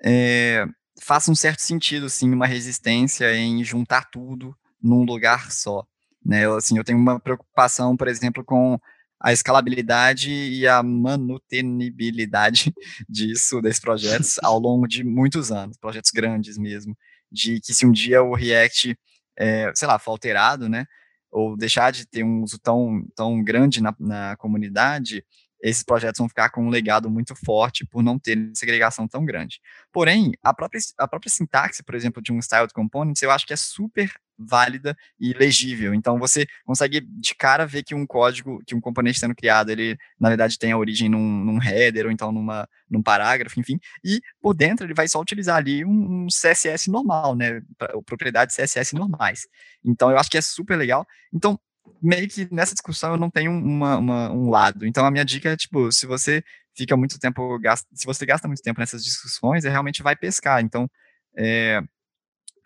é, 0.03 0.65
faça 1.03 1.31
um 1.31 1.35
certo 1.35 1.61
sentido, 1.61 2.09
sim, 2.09 2.33
uma 2.33 2.47
resistência 2.47 3.37
em 3.37 3.63
juntar 3.63 4.09
tudo 4.11 4.57
num 4.83 5.05
lugar 5.05 5.53
só. 5.53 5.85
Né? 6.25 6.47
Eu, 6.47 6.57
assim, 6.57 6.79
eu 6.79 6.85
tenho 6.85 6.99
uma 6.99 7.21
preocupação, 7.21 7.95
por 7.99 8.09
exemplo, 8.09 8.43
com 8.43 8.81
a 9.21 9.31
escalabilidade 9.31 10.31
e 10.31 10.67
a 10.67 10.83
manutenibilidade 10.83 12.73
disso, 13.07 13.61
desses 13.61 13.81
projetos, 13.81 14.39
ao 14.43 14.59
longo 14.59 14.87
de 14.87 15.05
muitos 15.05 15.53
anos, 15.53 15.77
projetos 15.77 16.11
grandes 16.11 16.57
mesmo, 16.57 16.97
de 17.31 17.61
que 17.61 17.75
se 17.75 17.85
um 17.85 17.93
dia 17.93 18.23
o 18.23 18.35
React, 18.35 18.97
é, 19.37 19.71
sei 19.75 19.87
lá, 19.87 19.99
for 19.99 20.13
alterado, 20.13 20.67
né, 20.67 20.87
ou 21.31 21.59
deixar 21.59 21.93
de 21.93 22.07
ter 22.07 22.25
um 22.25 22.43
uso 22.43 22.59
tão, 22.59 23.05
tão 23.15 23.43
grande 23.45 23.83
na, 23.83 23.95
na 23.99 24.37
comunidade, 24.37 25.23
esses 25.63 25.83
projetos 25.83 26.19
vão 26.19 26.29
ficar 26.29 26.51
com 26.51 26.65
um 26.65 26.69
legado 26.69 27.11
muito 27.11 27.35
forte 27.35 27.85
por 27.87 28.03
não 28.03 28.19
ter 28.19 28.51
segregação 28.55 29.09
tão 29.09 29.25
grande. 29.25 29.61
Porém, 29.93 30.33
a 30.43 30.55
própria, 30.55 30.81
a 30.99 31.09
própria 31.09 31.31
sintaxe, 31.31 31.83
por 31.83 31.95
exemplo, 31.95 32.23
de 32.23 32.33
um 32.33 32.39
styled 32.39 32.73
components, 32.73 33.23
eu 33.23 33.31
acho 33.31 33.47
que 33.47 33.53
é 33.53 33.57
super 33.57 34.13
válida 34.39 34.97
e 35.19 35.33
legível. 35.33 35.93
Então, 35.93 36.19
você 36.19 36.47
consegue 36.65 37.01
de 37.01 37.35
cara 37.35 37.67
ver 37.67 37.83
que 37.83 37.95
um 37.95 38.07
código, 38.07 38.63
que 38.65 38.75
um 38.75 38.81
componente 38.81 39.19
sendo 39.19 39.35
criado, 39.35 39.71
ele, 39.71 39.99
na 40.19 40.29
verdade, 40.29 40.59
tem 40.59 40.71
a 40.71 40.79
origem 40.79 41.09
num, 41.09 41.45
num 41.45 41.61
header 41.61 42.07
ou 42.07 42.13
então 42.13 42.31
numa, 42.31 42.69
num 42.89 43.03
parágrafo, 43.03 43.59
enfim, 43.59 43.81
e 44.05 44.21
por 44.41 44.55
dentro 44.55 44.87
ele 44.87 44.95
vai 44.95 45.09
só 45.09 45.21
utilizar 45.21 45.57
ali 45.57 45.85
um, 45.85 46.25
um 46.25 46.27
CSS 46.29 46.89
normal, 46.89 47.35
né, 47.35 47.61
propriedades 48.07 48.55
CSS 48.55 48.95
normais. 48.95 49.49
Então, 49.85 50.11
eu 50.11 50.19
acho 50.19 50.31
que 50.31 50.39
é 50.39 50.43
super 50.43 50.77
legal. 50.77 51.05
Então, 51.33 51.59
meio 52.01 52.29
que 52.29 52.49
nessa 52.53 52.75
discussão 52.75 53.13
eu 53.13 53.17
não 53.17 53.31
tenho 53.31 53.51
uma, 53.51 53.97
uma, 53.97 54.31
um 54.31 54.51
lado. 54.51 54.87
Então 54.87 55.05
a 55.05 55.11
minha 55.11 55.25
dica 55.25 55.51
é, 55.51 55.57
tipo, 55.57 55.91
se 55.93 56.07
você 56.07 56.43
fica 56.77 56.97
muito 56.97 57.19
tempo, 57.19 57.59
gasta, 57.59 57.89
se 57.93 58.07
você 58.07 58.25
gasta 58.25 58.47
muito 58.47 58.63
tempo 58.63 58.81
nessas 58.81 59.05
discussões, 59.05 59.65
é 59.65 59.69
realmente 59.69 60.03
vai 60.03 60.15
pescar. 60.15 60.63
Então, 60.63 60.89
é, 61.37 61.81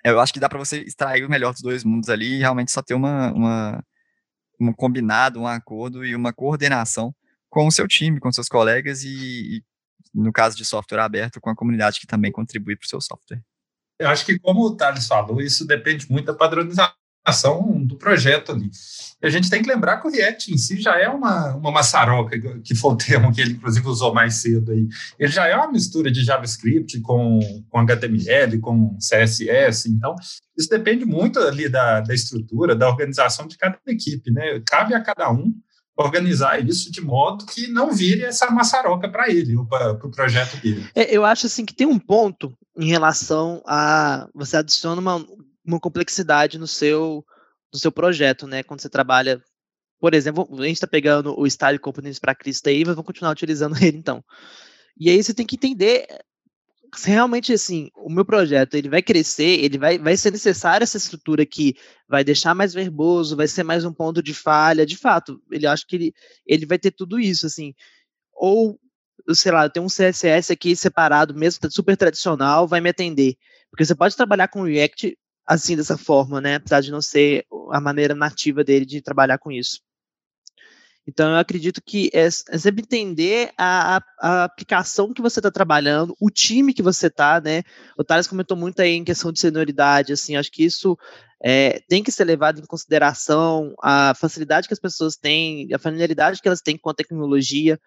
eu 0.04 0.20
acho 0.20 0.32
que 0.32 0.40
dá 0.40 0.48
para 0.48 0.58
você 0.58 0.82
extrair 0.82 1.24
o 1.24 1.30
melhor 1.30 1.52
dos 1.52 1.62
dois 1.62 1.82
mundos 1.82 2.10
ali 2.10 2.34
e 2.34 2.38
realmente 2.38 2.70
só 2.70 2.82
ter 2.82 2.94
uma, 2.94 3.32
uma, 3.32 3.84
um 4.60 4.72
combinado, 4.72 5.40
um 5.40 5.46
acordo 5.46 6.04
e 6.04 6.14
uma 6.14 6.32
coordenação 6.32 7.14
com 7.48 7.66
o 7.66 7.72
seu 7.72 7.88
time, 7.88 8.20
com 8.20 8.32
seus 8.32 8.48
colegas 8.48 9.02
e, 9.02 9.58
e 9.58 9.64
no 10.14 10.32
caso 10.32 10.56
de 10.56 10.64
software 10.64 11.00
aberto, 11.00 11.40
com 11.40 11.50
a 11.50 11.56
comunidade 11.56 12.00
que 12.00 12.06
também 12.06 12.30
contribui 12.30 12.76
para 12.76 12.84
o 12.84 12.88
seu 12.88 13.00
software. 13.00 13.42
Eu 13.98 14.08
acho 14.08 14.26
que, 14.26 14.38
como 14.38 14.62
o 14.62 14.76
Thales 14.76 15.06
falou, 15.06 15.40
isso 15.40 15.66
depende 15.66 16.10
muito 16.10 16.26
da 16.26 16.34
padronização 16.34 17.01
ação 17.24 17.84
do 17.84 17.96
projeto 17.96 18.52
ali. 18.52 18.70
E 19.22 19.26
a 19.26 19.30
gente 19.30 19.48
tem 19.48 19.62
que 19.62 19.68
lembrar 19.68 19.98
que 19.98 20.08
o 20.08 20.10
React 20.10 20.52
em 20.52 20.58
si 20.58 20.80
já 20.80 20.98
é 20.98 21.08
uma, 21.08 21.54
uma 21.54 21.70
maçaroca, 21.70 22.36
que 22.62 22.74
foi 22.74 22.92
o 22.92 22.96
termo 22.98 23.32
que 23.32 23.40
ele, 23.40 23.52
inclusive, 23.52 23.86
usou 23.86 24.12
mais 24.12 24.34
cedo 24.34 24.72
aí. 24.72 24.88
Ele 25.18 25.30
já 25.30 25.46
é 25.46 25.56
uma 25.56 25.70
mistura 25.70 26.10
de 26.10 26.24
JavaScript 26.24 27.00
com, 27.00 27.38
com 27.70 27.78
HTML, 27.78 28.58
com 28.58 28.96
CSS, 28.98 29.88
então 29.88 30.14
isso 30.56 30.68
depende 30.68 31.04
muito 31.04 31.38
ali 31.38 31.68
da, 31.68 32.00
da 32.00 32.14
estrutura, 32.14 32.74
da 32.74 32.88
organização 32.88 33.46
de 33.46 33.56
cada 33.56 33.78
equipe, 33.86 34.30
né? 34.30 34.60
Cabe 34.66 34.94
a 34.94 35.00
cada 35.00 35.30
um 35.30 35.54
organizar 35.96 36.64
isso 36.66 36.90
de 36.90 37.00
modo 37.00 37.44
que 37.46 37.68
não 37.68 37.92
vire 37.92 38.24
essa 38.24 38.50
maçaroca 38.50 39.08
para 39.08 39.30
ele, 39.30 39.54
para 39.68 39.92
o 39.92 39.98
pro 39.98 40.10
projeto 40.10 40.56
dele. 40.60 40.88
É, 40.94 41.14
eu 41.14 41.24
acho 41.24 41.46
assim 41.46 41.64
que 41.64 41.74
tem 41.74 41.86
um 41.86 41.98
ponto 41.98 42.52
em 42.76 42.88
relação 42.88 43.62
a 43.66 44.26
você 44.34 44.56
adiciona 44.56 45.00
uma 45.00 45.24
uma 45.64 45.80
complexidade 45.80 46.58
no 46.58 46.66
seu, 46.66 47.24
no 47.72 47.78
seu 47.78 47.92
projeto, 47.92 48.46
né? 48.46 48.62
Quando 48.62 48.80
você 48.80 48.88
trabalha, 48.88 49.42
por 50.00 50.14
exemplo, 50.14 50.48
a 50.52 50.66
gente 50.66 50.74
está 50.74 50.86
pegando 50.86 51.38
o 51.38 51.48
Style 51.48 51.78
Components 51.78 52.18
para 52.18 52.34
Cristo 52.34 52.68
aí, 52.68 52.84
mas 52.84 52.94
vamos 52.94 53.06
continuar 53.06 53.32
utilizando 53.32 53.76
ele 53.82 53.98
então. 53.98 54.24
E 54.98 55.10
aí 55.10 55.22
você 55.22 55.32
tem 55.32 55.46
que 55.46 55.56
entender 55.56 56.06
se 56.94 57.08
realmente 57.08 57.52
assim, 57.52 57.90
o 57.96 58.10
meu 58.10 58.24
projeto 58.24 58.74
ele 58.74 58.88
vai 58.88 59.02
crescer, 59.02 59.64
ele 59.64 59.78
vai, 59.78 59.98
vai 59.98 60.16
ser 60.16 60.30
necessário 60.30 60.84
essa 60.84 60.98
estrutura 60.98 61.46
que 61.46 61.74
vai 62.06 62.22
deixar 62.22 62.54
mais 62.54 62.74
verboso, 62.74 63.36
vai 63.36 63.48
ser 63.48 63.62
mais 63.62 63.84
um 63.84 63.92
ponto 63.92 64.22
de 64.22 64.34
falha, 64.34 64.84
de 64.84 64.96
fato, 64.96 65.42
ele 65.50 65.66
acha 65.66 65.84
que 65.86 65.96
ele, 65.96 66.14
ele 66.46 66.66
vai 66.66 66.78
ter 66.78 66.90
tudo 66.90 67.18
isso, 67.18 67.46
assim, 67.46 67.74
ou, 68.34 68.78
sei 69.30 69.52
lá, 69.52 69.68
tem 69.68 69.82
um 69.82 69.88
CSS 69.88 70.52
aqui 70.52 70.76
separado, 70.76 71.34
mesmo 71.34 71.70
super 71.70 71.96
tradicional, 71.96 72.68
vai 72.68 72.80
me 72.80 72.90
atender, 72.90 73.36
porque 73.70 73.84
você 73.84 73.94
pode 73.94 74.16
trabalhar 74.16 74.48
com 74.48 74.62
React 74.62 75.16
assim, 75.46 75.76
dessa 75.76 75.96
forma, 75.96 76.40
né, 76.40 76.56
apesar 76.56 76.80
de 76.80 76.90
não 76.90 77.00
ser 77.00 77.44
a 77.70 77.80
maneira 77.80 78.14
nativa 78.14 78.62
dele 78.64 78.84
de 78.84 79.00
trabalhar 79.00 79.38
com 79.38 79.50
isso. 79.50 79.80
Então, 81.06 81.30
eu 81.32 81.36
acredito 81.36 81.82
que 81.84 82.10
é, 82.12 82.30
sempre 82.30 82.82
entender 82.82 83.50
a, 83.58 83.96
a, 83.96 84.02
a, 84.20 84.44
aplicação 84.44 85.12
que 85.12 85.20
você 85.20 85.40
está 85.40 85.50
trabalhando, 85.50 86.14
o 86.20 86.30
time 86.30 86.72
que 86.72 86.82
você 86.82 87.08
está, 87.08 87.40
né? 87.40 87.64
O 87.98 88.04
Thales 88.04 88.28
comentou 88.28 88.56
muito 88.56 88.80
aí 88.80 88.92
em 88.92 89.02
questão 89.02 89.32
de 89.32 89.40
senioridade, 89.40 90.12
assim, 90.12 90.36
acho 90.36 90.52
que 90.52 90.64
isso 90.64 90.96
é, 91.42 91.80
tem 91.88 92.04
que 92.04 92.12
ser 92.12 92.24
levado 92.24 92.60
em 92.60 92.66
consideração, 92.66 93.74
a 93.82 94.14
facilidade 94.14 94.68
que 94.68 94.74
as 94.74 94.78
pessoas 94.78 95.16
têm, 95.16 95.68
a 95.74 95.78
familiaridade 95.78 96.40
que 96.40 96.46
elas 96.46 96.60
têm 96.60 96.78
com 96.78 96.88
a 96.88 96.94
tecnologia, 96.94 97.80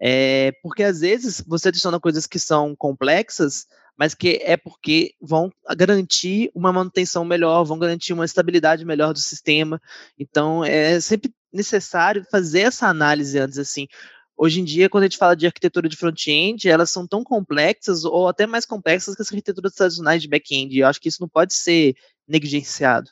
é, 0.00 0.52
porque 0.60 0.82
às 0.82 1.00
vezes 1.00 1.40
você 1.46 1.68
adiciona 1.68 2.00
coisas 2.00 2.26
que 2.26 2.38
são 2.40 2.74
complexas, 2.74 3.66
mas 4.00 4.14
que 4.14 4.40
é 4.42 4.56
porque 4.56 5.12
vão 5.20 5.52
garantir 5.76 6.50
uma 6.54 6.72
manutenção 6.72 7.22
melhor, 7.22 7.64
vão 7.64 7.78
garantir 7.78 8.14
uma 8.14 8.24
estabilidade 8.24 8.82
melhor 8.82 9.12
do 9.12 9.18
sistema. 9.18 9.78
Então, 10.18 10.64
é 10.64 10.98
sempre 11.00 11.30
necessário 11.52 12.24
fazer 12.30 12.60
essa 12.60 12.86
análise 12.86 13.38
antes, 13.38 13.58
assim. 13.58 13.86
Hoje 14.34 14.58
em 14.58 14.64
dia, 14.64 14.88
quando 14.88 15.02
a 15.02 15.06
gente 15.06 15.18
fala 15.18 15.36
de 15.36 15.44
arquitetura 15.44 15.86
de 15.86 15.98
front-end, 15.98 16.66
elas 16.66 16.88
são 16.88 17.06
tão 17.06 17.22
complexas 17.22 18.02
ou 18.02 18.26
até 18.26 18.46
mais 18.46 18.64
complexas 18.64 19.14
que 19.14 19.20
as 19.20 19.28
arquiteturas 19.28 19.74
tradicionais 19.74 20.22
de 20.22 20.28
back-end. 20.28 20.78
Eu 20.78 20.86
acho 20.86 20.98
que 20.98 21.10
isso 21.10 21.20
não 21.20 21.28
pode 21.28 21.52
ser 21.52 21.94
negligenciado. 22.26 23.10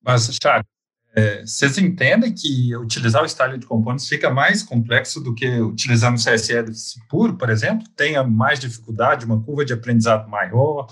Mas, 0.00 0.26
Thiago, 0.38 0.66
é, 1.14 1.42
vocês 1.44 1.76
entendem 1.76 2.32
que 2.32 2.74
utilizar 2.76 3.22
o 3.22 3.28
style 3.28 3.58
de 3.58 3.66
components 3.66 4.08
fica 4.08 4.30
mais 4.30 4.62
complexo 4.62 5.20
do 5.20 5.34
que 5.34 5.60
utilizar 5.60 6.10
no 6.10 6.16
CSS 6.16 6.98
puro, 7.08 7.36
por 7.36 7.50
exemplo? 7.50 7.86
Tenha 7.94 8.22
mais 8.24 8.58
dificuldade, 8.58 9.26
uma 9.26 9.42
curva 9.42 9.64
de 9.64 9.74
aprendizado 9.74 10.28
maior? 10.28 10.86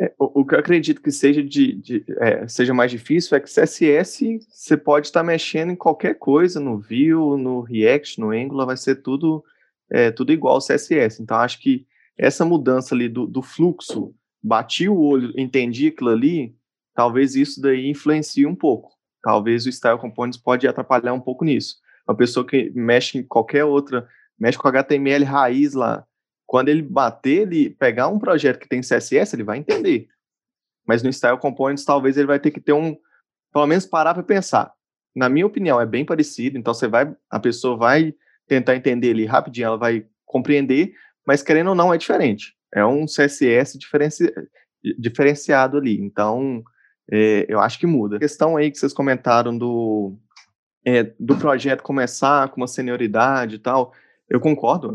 É, 0.00 0.12
o, 0.18 0.40
o, 0.40 0.46
que 0.46 0.54
eu 0.54 0.58
acredito 0.58 1.02
que 1.02 1.10
seja, 1.10 1.42
de, 1.42 1.74
de 1.74 2.04
é, 2.20 2.48
seja 2.48 2.72
mais 2.72 2.90
difícil 2.90 3.36
é 3.36 3.40
que 3.40 3.48
CSS 3.48 4.40
você 4.48 4.76
pode 4.76 5.08
estar 5.08 5.22
mexendo 5.22 5.70
em 5.72 5.76
qualquer 5.76 6.14
coisa, 6.14 6.58
no 6.58 6.80
Vue, 6.80 7.12
no 7.38 7.60
React, 7.60 8.20
no 8.20 8.30
Angular, 8.30 8.66
vai 8.66 8.76
ser 8.78 8.96
tudo, 8.96 9.44
é, 9.90 10.10
tudo 10.10 10.32
igual 10.32 10.54
ao 10.54 10.60
CSS. 10.60 11.22
Então, 11.22 11.36
acho 11.36 11.60
que 11.60 11.86
essa 12.16 12.46
mudança 12.46 12.94
ali 12.94 13.10
do, 13.10 13.26
do 13.26 13.42
fluxo, 13.42 14.14
bati 14.42 14.88
o 14.88 14.98
olho, 14.98 15.32
entendi 15.36 15.88
aquilo 15.88 16.10
ali, 16.10 16.56
talvez 16.94 17.36
isso 17.36 17.60
daí 17.60 17.88
influencie 17.90 18.46
um 18.46 18.54
pouco. 18.54 18.93
Talvez 19.24 19.64
o 19.64 19.72
Style 19.72 19.98
Components 19.98 20.38
pode 20.38 20.68
atrapalhar 20.68 21.14
um 21.14 21.20
pouco 21.20 21.44
nisso. 21.44 21.76
Uma 22.06 22.14
pessoa 22.14 22.46
que 22.46 22.70
mexe 22.74 23.18
em 23.18 23.22
qualquer 23.22 23.64
outra, 23.64 24.06
mexe 24.38 24.58
com 24.58 24.68
HTML 24.68 25.24
raiz 25.24 25.72
lá, 25.72 26.06
quando 26.46 26.68
ele 26.68 26.82
bater, 26.82 27.50
ele 27.50 27.70
pegar 27.70 28.08
um 28.08 28.18
projeto 28.18 28.58
que 28.58 28.68
tem 28.68 28.82
CSS, 28.82 29.34
ele 29.34 29.42
vai 29.42 29.58
entender. 29.58 30.08
Mas 30.86 31.02
no 31.02 31.10
Style 31.10 31.38
Components, 31.38 31.86
talvez 31.86 32.18
ele 32.18 32.26
vai 32.26 32.38
ter 32.38 32.50
que 32.50 32.60
ter 32.60 32.74
um, 32.74 32.94
pelo 33.50 33.66
menos 33.66 33.86
parar 33.86 34.12
para 34.12 34.22
pensar. 34.22 34.72
Na 35.16 35.28
minha 35.30 35.46
opinião, 35.46 35.80
é 35.80 35.86
bem 35.86 36.04
parecido. 36.04 36.58
Então 36.58 36.74
você 36.74 36.86
vai, 36.86 37.14
a 37.30 37.40
pessoa 37.40 37.76
vai 37.76 38.14
tentar 38.46 38.76
entender 38.76 39.08
ele 39.08 39.24
rapidinho, 39.24 39.68
ela 39.68 39.78
vai 39.78 40.06
compreender, 40.26 40.92
mas 41.26 41.42
querendo 41.42 41.68
ou 41.68 41.74
não 41.74 41.94
é 41.94 41.96
diferente. 41.96 42.54
É 42.74 42.84
um 42.84 43.06
CSS 43.06 43.78
diferenci, 43.78 44.30
diferenciado 44.98 45.78
ali. 45.78 45.98
Então 45.98 46.62
é, 47.10 47.46
eu 47.48 47.60
acho 47.60 47.78
que 47.78 47.86
muda. 47.86 48.16
A 48.16 48.20
questão 48.20 48.56
aí 48.56 48.70
que 48.70 48.78
vocês 48.78 48.92
comentaram 48.92 49.56
do 49.56 50.16
é, 50.84 51.02
do 51.18 51.36
projeto 51.36 51.82
começar 51.82 52.48
com 52.48 52.60
uma 52.60 52.68
senioridade 52.68 53.56
e 53.56 53.58
tal, 53.58 53.92
eu 54.28 54.38
concordo. 54.38 54.92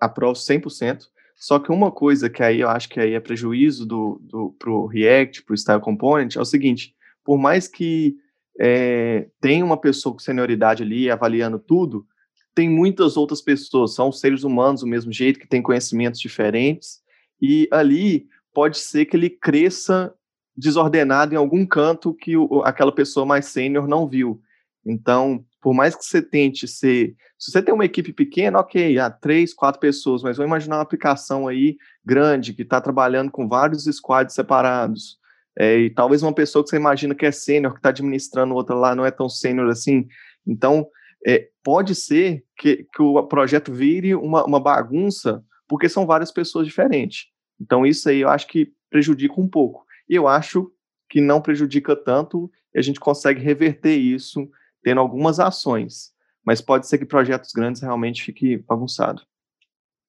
Aprovo 0.00 0.38
100%. 0.38 1.04
Só 1.34 1.58
que 1.58 1.70
uma 1.70 1.90
coisa 1.90 2.30
que 2.30 2.42
aí 2.42 2.60
eu 2.60 2.68
acho 2.68 2.88
que 2.88 2.98
aí 2.98 3.12
é 3.12 3.20
prejuízo 3.20 3.84
do, 3.84 4.18
do, 4.22 4.56
pro 4.58 4.86
React, 4.86 5.44
pro 5.44 5.56
Style 5.56 5.82
Component, 5.82 6.34
é 6.34 6.40
o 6.40 6.46
seguinte, 6.46 6.94
por 7.22 7.36
mais 7.36 7.68
que 7.68 8.16
é, 8.58 9.28
tenha 9.38 9.64
uma 9.64 9.76
pessoa 9.76 10.14
com 10.14 10.18
senioridade 10.18 10.82
ali 10.82 11.10
avaliando 11.10 11.58
tudo, 11.58 12.06
tem 12.54 12.70
muitas 12.70 13.18
outras 13.18 13.42
pessoas, 13.42 13.94
são 13.94 14.10
seres 14.10 14.44
humanos 14.44 14.80
do 14.80 14.86
mesmo 14.86 15.12
jeito, 15.12 15.38
que 15.38 15.46
têm 15.46 15.60
conhecimentos 15.60 16.18
diferentes, 16.18 17.02
e 17.40 17.68
ali 17.70 18.26
pode 18.54 18.78
ser 18.78 19.04
que 19.04 19.14
ele 19.14 19.28
cresça 19.28 20.14
desordenado 20.56 21.34
em 21.34 21.36
algum 21.36 21.66
canto 21.66 22.14
que 22.14 22.36
o, 22.36 22.62
aquela 22.64 22.92
pessoa 22.92 23.26
mais 23.26 23.46
sênior 23.46 23.86
não 23.86 24.08
viu. 24.08 24.40
Então, 24.84 25.44
por 25.60 25.74
mais 25.74 25.96
que 25.96 26.04
você 26.04 26.22
tente 26.22 26.68
ser. 26.68 27.16
Se 27.36 27.50
você 27.50 27.60
tem 27.60 27.74
uma 27.74 27.84
equipe 27.84 28.12
pequena, 28.12 28.60
ok, 28.60 28.98
há 28.98 29.10
três, 29.10 29.52
quatro 29.52 29.80
pessoas, 29.80 30.22
mas 30.22 30.36
vamos 30.36 30.48
imaginar 30.48 30.76
uma 30.76 30.82
aplicação 30.82 31.48
aí 31.48 31.76
grande 32.04 32.54
que 32.54 32.62
está 32.62 32.80
trabalhando 32.80 33.30
com 33.30 33.48
vários 33.48 33.84
squads 33.84 34.34
separados. 34.34 35.18
É, 35.58 35.78
e 35.78 35.90
talvez 35.90 36.22
uma 36.22 36.34
pessoa 36.34 36.62
que 36.62 36.70
você 36.70 36.76
imagina 36.76 37.14
que 37.14 37.26
é 37.26 37.32
sênior, 37.32 37.72
que 37.72 37.78
está 37.78 37.88
administrando 37.88 38.54
outra 38.54 38.76
lá, 38.76 38.94
não 38.94 39.04
é 39.04 39.10
tão 39.10 39.28
sênior 39.28 39.68
assim. 39.68 40.06
Então, 40.46 40.86
é, 41.26 41.48
pode 41.64 41.94
ser 41.94 42.44
que, 42.56 42.86
que 42.94 43.02
o 43.02 43.22
projeto 43.24 43.72
vire 43.72 44.14
uma, 44.14 44.44
uma 44.44 44.60
bagunça, 44.60 45.42
porque 45.66 45.88
são 45.88 46.06
várias 46.06 46.30
pessoas 46.30 46.66
diferentes. 46.66 47.26
Então, 47.60 47.84
isso 47.84 48.08
aí 48.08 48.20
eu 48.20 48.28
acho 48.28 48.46
que 48.46 48.70
prejudica 48.90 49.40
um 49.40 49.48
pouco. 49.48 49.85
E 50.08 50.14
eu 50.14 50.28
acho 50.28 50.70
que 51.08 51.20
não 51.20 51.40
prejudica 51.40 51.94
tanto, 51.94 52.50
e 52.74 52.78
a 52.78 52.82
gente 52.82 53.00
consegue 53.00 53.40
reverter 53.40 53.96
isso 53.96 54.48
tendo 54.82 55.00
algumas 55.00 55.40
ações, 55.40 56.12
mas 56.44 56.60
pode 56.60 56.86
ser 56.86 56.98
que 56.98 57.04
projetos 57.04 57.52
grandes 57.52 57.82
realmente 57.82 58.22
fique 58.22 58.56
bagunçado. 58.58 59.22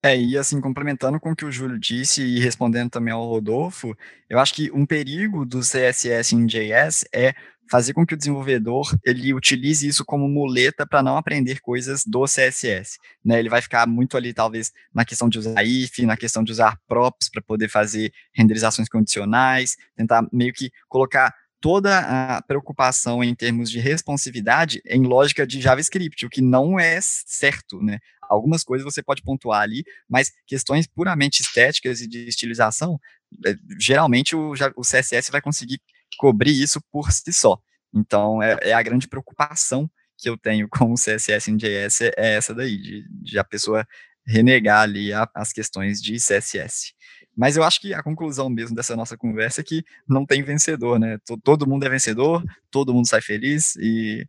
É, 0.07 0.17
e 0.17 0.37
assim, 0.37 0.61
complementando 0.61 1.19
com 1.19 1.31
o 1.31 1.35
que 1.35 1.43
o 1.43 1.51
Júlio 1.51 1.77
disse 1.77 2.23
e 2.23 2.39
respondendo 2.39 2.89
também 2.89 3.13
ao 3.13 3.27
Rodolfo, 3.27 3.93
eu 4.29 4.39
acho 4.39 4.53
que 4.53 4.71
um 4.71 4.85
perigo 4.85 5.45
do 5.45 5.59
CSS 5.59 6.33
em 6.33 6.45
JS 6.45 7.03
é 7.13 7.35
fazer 7.69 7.93
com 7.93 8.05
que 8.05 8.13
o 8.13 8.17
desenvolvedor 8.17 8.97
ele 9.03 9.33
utilize 9.33 9.85
isso 9.85 10.05
como 10.05 10.25
muleta 10.29 10.87
para 10.87 11.03
não 11.03 11.17
aprender 11.17 11.59
coisas 11.59 12.05
do 12.05 12.23
CSS, 12.23 12.97
né? 13.23 13.37
Ele 13.37 13.49
vai 13.49 13.61
ficar 13.61 13.85
muito 13.85 14.15
ali 14.15 14.33
talvez 14.33 14.71
na 14.93 15.03
questão 15.03 15.27
de 15.27 15.39
usar 15.39 15.61
if, 15.65 15.99
na 15.99 16.15
questão 16.15 16.41
de 16.41 16.53
usar 16.53 16.79
props 16.87 17.29
para 17.29 17.41
poder 17.41 17.67
fazer 17.67 18.13
renderizações 18.33 18.87
condicionais, 18.87 19.75
tentar 19.93 20.25
meio 20.31 20.53
que 20.53 20.71
colocar 20.87 21.35
toda 21.59 21.99
a 21.99 22.41
preocupação 22.41 23.23
em 23.23 23.33
termos 23.33 23.69
de 23.69 23.79
responsividade 23.79 24.81
em 24.85 25.03
lógica 25.03 25.45
de 25.45 25.59
JavaScript, 25.59 26.25
o 26.25 26.29
que 26.29 26.41
não 26.41 26.79
é 26.79 26.99
certo, 27.01 27.81
né? 27.81 27.99
Algumas 28.21 28.63
coisas 28.63 28.83
você 28.83 29.01
pode 29.01 29.21
pontuar 29.21 29.61
ali, 29.61 29.83
mas 30.09 30.31
questões 30.45 30.85
puramente 30.85 31.41
estéticas 31.41 32.01
e 32.01 32.07
de 32.07 32.27
estilização, 32.27 32.99
eh, 33.45 33.55
geralmente 33.79 34.35
o, 34.35 34.51
o 34.75 34.81
CSS 34.81 35.31
vai 35.31 35.41
conseguir 35.41 35.79
cobrir 36.17 36.61
isso 36.61 36.81
por 36.91 37.11
si 37.11 37.31
só. 37.31 37.57
Então, 37.93 38.41
é, 38.43 38.57
é, 38.61 38.73
a 38.73 38.81
grande 38.81 39.07
preocupação 39.07 39.89
que 40.17 40.29
eu 40.29 40.37
tenho 40.37 40.67
com 40.69 40.91
o 40.91 40.95
CSS 40.95 41.49
em 41.49 41.57
JS 41.57 42.01
é 42.01 42.35
essa 42.35 42.53
daí, 42.53 42.77
de, 42.77 43.05
de 43.09 43.39
a 43.39 43.43
pessoa 43.43 43.87
renegar 44.25 44.81
ali 44.81 45.13
a, 45.13 45.27
as 45.33 45.53
questões 45.53 46.01
de 46.01 46.15
CSS. 46.17 46.93
Mas 47.37 47.55
eu 47.55 47.63
acho 47.63 47.79
que 47.79 47.93
a 47.93 48.01
conclusão 48.01 48.49
mesmo 48.49 48.75
dessa 48.75 48.95
nossa 48.95 49.15
conversa 49.15 49.61
é 49.61 49.63
que 49.63 49.83
não 50.07 50.25
tem 50.25 50.41
vencedor, 50.41 50.99
né? 50.99 51.19
Todo 51.43 51.67
mundo 51.67 51.85
é 51.85 51.89
vencedor, 51.89 52.43
todo 52.71 52.93
mundo 52.93 53.07
sai 53.07 53.21
feliz 53.21 53.75
e 53.75 54.27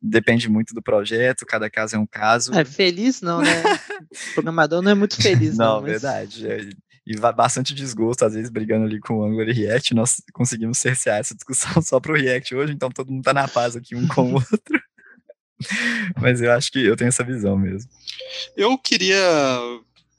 depende 0.00 0.48
muito 0.48 0.74
do 0.74 0.82
projeto, 0.82 1.44
cada 1.44 1.68
caso 1.68 1.96
é 1.96 1.98
um 1.98 2.06
caso. 2.06 2.54
É, 2.54 2.64
feliz 2.64 3.20
não, 3.20 3.42
né? 3.42 3.62
o 4.30 4.32
programador 4.34 4.80
não 4.80 4.90
é 4.90 4.94
muito 4.94 5.20
feliz, 5.20 5.58
não. 5.58 5.76
Não, 5.76 5.82
mas... 5.82 5.90
verdade. 5.90 6.48
É, 6.48 6.70
e 7.06 7.16
bastante 7.16 7.72
desgosto, 7.72 8.24
às 8.24 8.34
vezes, 8.34 8.50
brigando 8.50 8.84
ali 8.84 8.98
com 8.98 9.18
o 9.18 9.24
Angular 9.24 9.48
e 9.48 9.52
React. 9.52 9.94
Nós 9.94 10.22
conseguimos 10.32 10.78
cercear 10.78 11.18
essa 11.18 11.34
discussão 11.34 11.80
só 11.82 12.00
para 12.00 12.12
o 12.12 12.16
React 12.16 12.54
hoje, 12.54 12.72
então 12.72 12.90
todo 12.90 13.12
mundo 13.12 13.22
tá 13.22 13.32
na 13.32 13.46
paz 13.46 13.76
aqui 13.76 13.94
um 13.94 14.08
com 14.08 14.32
o 14.32 14.34
outro. 14.40 14.80
Mas 16.20 16.42
eu 16.42 16.52
acho 16.52 16.72
que 16.72 16.84
eu 16.84 16.96
tenho 16.96 17.08
essa 17.08 17.22
visão 17.22 17.56
mesmo. 17.56 17.88
Eu 18.56 18.76
queria 18.76 19.18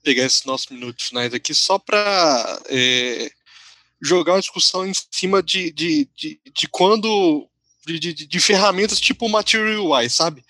pegar 0.07 0.23
esses 0.23 0.45
nossos 0.45 0.67
minutos 0.67 1.07
finais 1.07 1.33
aqui 1.33 1.53
só 1.53 1.77
para 1.77 2.61
é, 2.69 3.29
jogar 4.01 4.35
uma 4.35 4.39
discussão 4.39 4.87
em 4.87 4.93
cima 5.11 5.43
de, 5.43 5.69
de, 5.69 6.09
de, 6.15 6.39
de 6.55 6.67
quando. 6.69 7.49
De, 7.85 7.99
de, 7.99 8.13
de, 8.13 8.39
ferramentas 8.39 8.99
tipo 8.99 9.29
Material 9.29 9.85
UI, 9.85 10.09
sabe? 10.09 10.43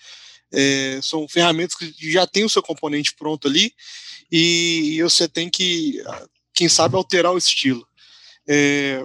É, 0.52 1.00
são 1.02 1.28
ferramentas 1.28 1.76
que 1.76 2.12
já 2.12 2.26
tem 2.26 2.44
o 2.44 2.48
seu 2.48 2.62
componente 2.62 3.14
pronto 3.14 3.46
ali 3.46 3.72
e 4.30 5.00
você 5.02 5.28
tem 5.28 5.48
que, 5.48 6.02
quem 6.52 6.68
sabe, 6.68 6.96
alterar 6.96 7.32
o 7.32 7.38
estilo. 7.38 7.86
É, 8.46 9.04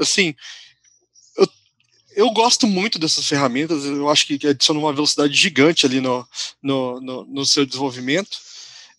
assim, 0.00 0.34
eu, 1.36 1.48
eu 2.16 2.30
gosto 2.30 2.66
muito 2.66 2.98
dessas 2.98 3.26
ferramentas, 3.26 3.84
eu 3.84 4.08
acho 4.08 4.26
que 4.26 4.46
adicionam 4.48 4.82
uma 4.82 4.92
velocidade 4.92 5.32
gigante 5.32 5.86
ali 5.86 6.00
no, 6.00 6.26
no, 6.60 7.00
no, 7.00 7.24
no 7.24 7.46
seu 7.46 7.64
desenvolvimento. 7.64 8.49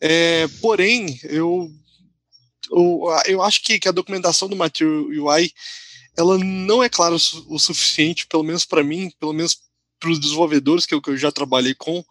É, 0.01 0.47
porém, 0.59 1.19
eu, 1.23 1.71
eu, 2.71 3.03
eu 3.27 3.41
acho 3.43 3.61
que, 3.63 3.79
que 3.79 3.87
a 3.87 3.91
documentação 3.93 4.49
do 4.49 4.55
Material 4.55 5.05
UI 5.05 5.53
ela 6.17 6.37
não 6.37 6.83
é 6.83 6.89
clara 6.89 7.15
o 7.15 7.59
suficiente, 7.59 8.27
pelo 8.27 8.43
menos 8.43 8.65
para 8.65 8.83
mim, 8.83 9.11
pelo 9.19 9.33
menos 9.33 9.57
para 9.99 10.09
os 10.09 10.19
desenvolvedores 10.19 10.85
que 10.85 10.93
eu, 10.93 11.01
que 11.01 11.11
eu, 11.11 11.17
já 11.17 11.31
trabalhei 11.31 11.75
com, 11.75 12.03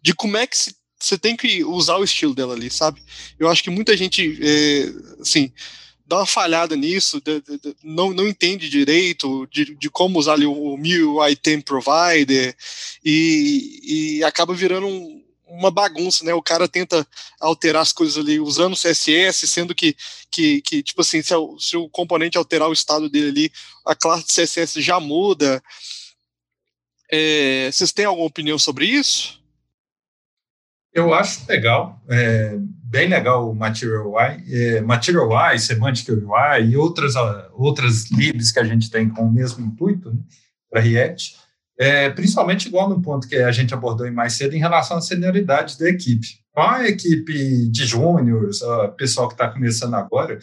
de 0.00 0.14
como 0.14 0.36
é 0.36 0.46
que 0.46 0.56
você 0.98 1.18
tem 1.18 1.36
que 1.36 1.64
usar 1.64 1.96
o 1.96 2.04
estilo 2.04 2.34
dela 2.34 2.54
ali, 2.54 2.70
sabe? 2.70 3.02
Eu 3.38 3.48
acho 3.48 3.62
que 3.62 3.70
muita 3.70 3.96
gente, 3.96 4.38
é, 4.40 5.20
assim, 5.20 5.52
dá 6.06 6.18
uma 6.18 6.26
falhada 6.26 6.76
nisso, 6.76 7.20
de, 7.20 7.40
de, 7.40 7.58
de, 7.58 7.76
não, 7.82 8.12
não 8.12 8.28
entende 8.28 8.68
direito 8.68 9.46
de, 9.50 9.90
como 9.90 10.18
usar 10.18 10.34
ali 10.34 10.46
o, 10.46 10.52
o 10.52 10.78
MIUI 10.78 11.36
Provider 11.64 12.56
e, 13.04 14.18
e 14.18 14.24
acaba 14.24 14.54
virando 14.54 14.86
um, 14.86 15.24
uma 15.46 15.70
bagunça, 15.70 16.24
né? 16.24 16.32
O 16.34 16.42
cara 16.42 16.68
tenta 16.68 17.06
alterar 17.40 17.82
as 17.82 17.92
coisas 17.92 18.16
ali 18.16 18.40
usando 18.40 18.76
CSS, 18.76 19.46
sendo 19.46 19.74
que, 19.74 19.96
que, 20.30 20.60
que 20.62 20.82
tipo 20.82 21.00
assim, 21.00 21.22
se, 21.22 21.34
o, 21.34 21.58
se 21.58 21.76
o 21.76 21.88
componente 21.88 22.38
alterar 22.38 22.68
o 22.68 22.72
estado 22.72 23.08
dele 23.08 23.28
ali, 23.28 23.52
a 23.84 23.94
classe 23.94 24.26
de 24.26 24.32
CSS 24.32 24.80
já 24.80 24.98
muda. 24.98 25.62
É, 27.10 27.70
vocês 27.70 27.92
têm 27.92 28.06
alguma 28.06 28.26
opinião 28.26 28.58
sobre 28.58 28.86
isso? 28.86 29.42
Eu 30.92 31.12
acho 31.12 31.44
legal, 31.48 32.00
é, 32.08 32.56
bem 32.56 33.08
legal 33.08 33.50
o 33.50 33.54
Material 33.54 34.12
UI, 34.12 34.44
é, 34.48 34.80
Material 34.80 35.28
UI, 35.28 35.58
Semantic 35.58 36.08
UI 36.08 36.70
e 36.70 36.76
outras, 36.76 37.14
outras 37.52 38.08
libs 38.12 38.52
que 38.52 38.60
a 38.60 38.64
gente 38.64 38.88
tem 38.88 39.08
com 39.08 39.22
o 39.22 39.32
mesmo 39.32 39.66
intuito 39.66 40.12
né, 40.12 40.20
para 40.70 40.80
React, 40.80 41.36
é, 41.78 42.08
principalmente 42.10 42.68
igual 42.68 42.88
no 42.88 43.02
ponto 43.02 43.28
que 43.28 43.36
a 43.36 43.50
gente 43.50 43.74
abordou 43.74 44.10
mais 44.12 44.34
cedo 44.34 44.54
em 44.54 44.60
relação 44.60 44.96
à 44.96 45.00
senioridade 45.00 45.78
da 45.78 45.88
equipe. 45.88 46.26
Com 46.52 46.62
a 46.62 46.86
equipe 46.88 47.68
de 47.68 47.84
júniores, 47.84 48.60
pessoal 48.96 49.26
que 49.26 49.34
está 49.34 49.48
começando 49.48 49.94
agora, 49.94 50.38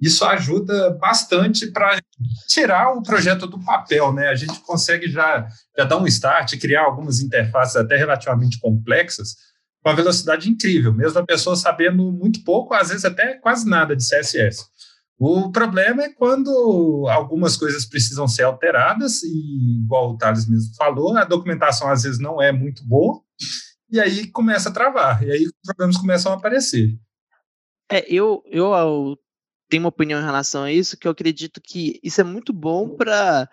isso 0.00 0.24
ajuda 0.24 0.90
bastante 1.00 1.70
para 1.70 2.00
tirar 2.48 2.92
o 2.92 3.02
projeto 3.02 3.46
do 3.46 3.64
papel, 3.64 4.12
né? 4.12 4.26
A 4.26 4.34
gente 4.34 4.58
consegue 4.60 5.08
já, 5.08 5.46
já 5.78 5.84
dar 5.84 5.98
um 5.98 6.06
start, 6.08 6.58
criar 6.58 6.82
algumas 6.82 7.20
interfaces 7.20 7.76
até 7.76 7.96
relativamente 7.96 8.58
complexas, 8.58 9.36
com 9.80 9.90
uma 9.90 9.96
velocidade 9.96 10.50
incrível, 10.50 10.92
mesmo 10.92 11.20
a 11.20 11.26
pessoa 11.26 11.54
sabendo 11.54 12.10
muito 12.10 12.42
pouco, 12.42 12.74
às 12.74 12.88
vezes 12.88 13.04
até 13.04 13.34
quase 13.34 13.68
nada 13.68 13.94
de 13.94 14.02
CSS. 14.02 14.64
O 15.18 15.52
problema 15.52 16.02
é 16.02 16.12
quando 16.12 17.06
algumas 17.08 17.56
coisas 17.56 17.86
precisam 17.86 18.26
ser 18.26 18.42
alteradas, 18.42 19.22
e 19.22 19.80
igual 19.82 20.10
o 20.10 20.16
Thales 20.16 20.48
mesmo 20.48 20.74
falou, 20.74 21.16
a 21.16 21.24
documentação 21.24 21.88
às 21.88 22.02
vezes 22.02 22.18
não 22.18 22.42
é 22.42 22.50
muito 22.50 22.84
boa, 22.84 23.20
e 23.90 24.00
aí 24.00 24.26
começa 24.28 24.68
a 24.68 24.72
travar, 24.72 25.22
e 25.22 25.30
aí 25.30 25.44
os 25.44 25.52
problemas 25.64 25.96
começam 25.96 26.32
a 26.32 26.36
aparecer. 26.36 26.98
É, 27.90 28.04
eu, 28.12 28.42
eu, 28.46 28.72
eu 28.72 29.18
tenho 29.68 29.84
uma 29.84 29.90
opinião 29.90 30.20
em 30.20 30.24
relação 30.24 30.64
a 30.64 30.72
isso, 30.72 30.96
que 30.96 31.06
eu 31.06 31.12
acredito 31.12 31.60
que 31.62 32.00
isso 32.02 32.20
é 32.20 32.24
muito 32.24 32.52
bom 32.52 32.96
para 32.96 33.48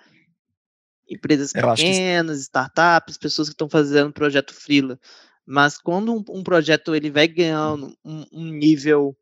empresas 1.10 1.52
pequenas, 1.52 2.38
que... 2.38 2.44
startups, 2.44 3.18
pessoas 3.18 3.50
que 3.50 3.54
estão 3.54 3.70
fazendo 3.70 4.14
projeto 4.14 4.54
freela. 4.54 5.00
Mas 5.46 5.78
quando 5.78 6.14
um, 6.14 6.24
um 6.30 6.44
projeto 6.44 6.94
ele 6.94 7.10
vai 7.10 7.28
ganhando 7.28 7.98
um, 8.06 8.24
um 8.32 8.46
nível 8.46 9.18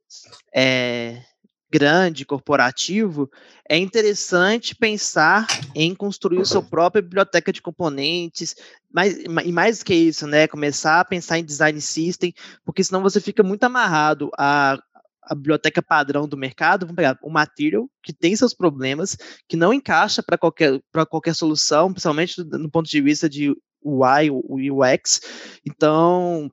é, 0.53 1.23
grande, 1.69 2.25
corporativo, 2.25 3.29
é 3.69 3.77
interessante 3.77 4.75
pensar 4.75 5.47
em 5.75 5.93
construir 5.93 6.45
sua 6.45 6.61
própria 6.61 7.01
biblioteca 7.01 7.51
de 7.51 7.61
componentes, 7.61 8.55
mas, 8.91 9.17
e 9.17 9.51
mais 9.51 9.79
do 9.79 9.85
que 9.85 9.93
isso, 9.93 10.25
né, 10.25 10.47
começar 10.47 11.01
a 11.01 11.05
pensar 11.05 11.39
em 11.39 11.45
design 11.45 11.79
system, 11.81 12.33
porque 12.65 12.83
senão 12.83 13.01
você 13.01 13.19
fica 13.19 13.43
muito 13.43 13.63
amarrado 13.63 14.29
a, 14.37 14.79
a 15.23 15.35
biblioteca 15.35 15.81
padrão 15.81 16.27
do 16.27 16.37
mercado, 16.37 16.85
vamos 16.85 16.95
pegar 16.95 17.17
o 17.21 17.29
Material, 17.29 17.89
que 18.01 18.13
tem 18.13 18.35
seus 18.35 18.53
problemas, 18.53 19.17
que 19.47 19.57
não 19.57 19.73
encaixa 19.73 20.23
para 20.23 20.37
qualquer, 20.37 20.79
qualquer 21.09 21.35
solução, 21.35 21.91
principalmente 21.91 22.41
no 22.43 22.71
ponto 22.71 22.89
de 22.89 23.01
vista 23.01 23.29
de 23.29 23.53
UI, 23.83 24.29
UX. 24.31 25.21
Então, 25.65 26.49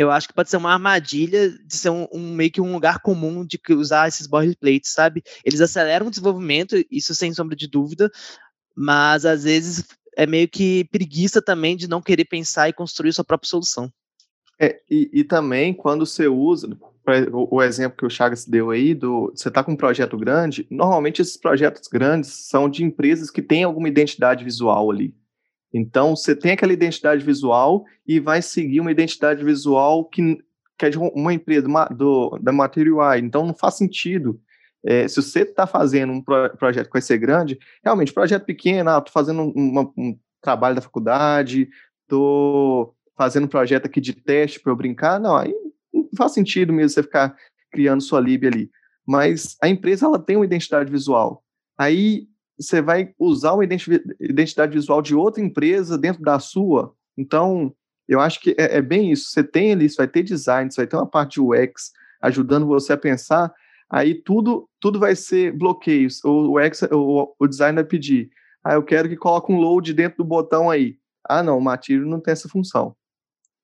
eu 0.00 0.10
acho 0.10 0.26
que 0.26 0.34
pode 0.34 0.48
ser 0.48 0.56
uma 0.56 0.72
armadilha 0.72 1.50
de 1.50 1.76
ser 1.76 1.90
um, 1.90 2.06
um, 2.10 2.34
meio 2.34 2.50
que 2.50 2.60
um 2.60 2.72
lugar 2.72 3.00
comum 3.00 3.44
de 3.44 3.60
usar 3.74 4.08
esses 4.08 4.26
boilerplates, 4.26 4.94
sabe? 4.94 5.22
Eles 5.44 5.60
aceleram 5.60 6.06
o 6.06 6.10
desenvolvimento, 6.10 6.74
isso 6.90 7.14
sem 7.14 7.34
sombra 7.34 7.54
de 7.54 7.68
dúvida, 7.68 8.10
mas 8.74 9.26
às 9.26 9.44
vezes 9.44 9.84
é 10.16 10.26
meio 10.26 10.48
que 10.48 10.84
preguiça 10.84 11.42
também 11.42 11.76
de 11.76 11.86
não 11.86 12.00
querer 12.00 12.24
pensar 12.24 12.66
e 12.66 12.72
construir 12.72 13.12
sua 13.12 13.24
própria 13.24 13.50
solução. 13.50 13.92
É, 14.58 14.80
e, 14.90 15.10
e 15.12 15.22
também 15.22 15.74
quando 15.74 16.06
você 16.06 16.26
usa, 16.26 16.74
o, 17.30 17.56
o 17.56 17.62
exemplo 17.62 17.98
que 17.98 18.06
o 18.06 18.10
Chagas 18.10 18.46
deu 18.46 18.70
aí, 18.70 18.94
do, 18.94 19.30
você 19.34 19.48
está 19.48 19.62
com 19.62 19.72
um 19.72 19.76
projeto 19.76 20.16
grande, 20.16 20.66
normalmente 20.70 21.20
esses 21.20 21.36
projetos 21.36 21.86
grandes 21.88 22.30
são 22.48 22.70
de 22.70 22.82
empresas 22.82 23.30
que 23.30 23.42
têm 23.42 23.64
alguma 23.64 23.88
identidade 23.88 24.44
visual 24.44 24.90
ali. 24.90 25.14
Então, 25.72 26.16
você 26.16 26.34
tem 26.34 26.52
aquela 26.52 26.72
identidade 26.72 27.24
visual 27.24 27.84
e 28.06 28.18
vai 28.18 28.42
seguir 28.42 28.80
uma 28.80 28.90
identidade 28.90 29.44
visual 29.44 30.04
que, 30.04 30.38
que 30.78 30.86
é 30.86 30.90
de 30.90 30.98
uma 30.98 31.32
empresa 31.32 31.68
do, 31.90 32.38
da 32.40 32.52
Material 32.52 33.16
Então, 33.16 33.46
não 33.46 33.54
faz 33.54 33.74
sentido. 33.74 34.40
É, 34.84 35.06
se 35.06 35.16
você 35.16 35.42
está 35.42 35.66
fazendo 35.66 36.12
um 36.12 36.22
pro, 36.22 36.56
projeto 36.56 36.86
que 36.86 36.92
vai 36.92 37.02
ser 37.02 37.18
grande, 37.18 37.58
realmente, 37.84 38.12
projeto 38.12 38.44
pequeno, 38.44 38.90
estou 38.90 39.10
ah, 39.10 39.12
fazendo 39.12 39.42
uma, 39.54 39.92
um 39.96 40.18
trabalho 40.40 40.74
da 40.74 40.80
faculdade, 40.80 41.68
estou 42.02 42.94
fazendo 43.16 43.44
um 43.44 43.48
projeto 43.48 43.86
aqui 43.86 44.00
de 44.00 44.14
teste 44.14 44.58
para 44.58 44.72
eu 44.72 44.76
brincar, 44.76 45.20
não, 45.20 45.36
aí 45.36 45.54
não 45.92 46.08
faz 46.16 46.32
sentido 46.32 46.72
mesmo 46.72 46.88
você 46.88 47.02
ficar 47.02 47.36
criando 47.70 48.02
sua 48.02 48.20
lib 48.20 48.46
ali. 48.46 48.70
Mas 49.06 49.56
a 49.62 49.68
empresa 49.68 50.06
ela 50.06 50.18
tem 50.18 50.36
uma 50.36 50.44
identidade 50.44 50.90
visual. 50.90 51.44
Aí 51.76 52.29
você 52.60 52.82
vai 52.82 53.14
usar 53.18 53.54
uma 53.54 53.64
identidade 53.64 54.74
visual 54.74 55.00
de 55.00 55.14
outra 55.14 55.42
empresa 55.42 55.96
dentro 55.96 56.22
da 56.22 56.38
sua. 56.38 56.94
Então, 57.16 57.74
eu 58.06 58.20
acho 58.20 58.40
que 58.40 58.54
é, 58.58 58.76
é 58.76 58.82
bem 58.82 59.10
isso. 59.10 59.30
Você 59.30 59.42
tem 59.42 59.72
ali, 59.72 59.88
você 59.88 59.96
vai 59.96 60.08
ter 60.08 60.22
design, 60.22 60.70
você 60.70 60.82
vai 60.82 60.86
ter 60.86 60.96
uma 60.96 61.06
parte 61.06 61.34
de 61.34 61.40
UX 61.40 61.92
ajudando 62.20 62.66
você 62.66 62.92
a 62.92 62.98
pensar. 62.98 63.52
Aí 63.88 64.14
tudo, 64.14 64.68
tudo 64.78 64.98
vai 64.98 65.16
ser 65.16 65.52
bloqueios. 65.56 66.22
O 66.22 66.58
UX, 66.58 66.82
o, 66.92 67.34
o 67.38 67.46
design 67.46 67.74
vai 67.74 67.84
pedir. 67.84 68.30
Ah, 68.62 68.74
eu 68.74 68.82
quero 68.82 69.08
que 69.08 69.16
coloque 69.16 69.50
um 69.50 69.56
load 69.56 69.94
dentro 69.94 70.18
do 70.18 70.24
botão 70.24 70.68
aí. 70.68 70.98
Ah, 71.26 71.42
não, 71.42 71.58
o 71.58 71.62
Material 71.62 72.06
não 72.06 72.20
tem 72.20 72.32
essa 72.32 72.48
função. 72.48 72.94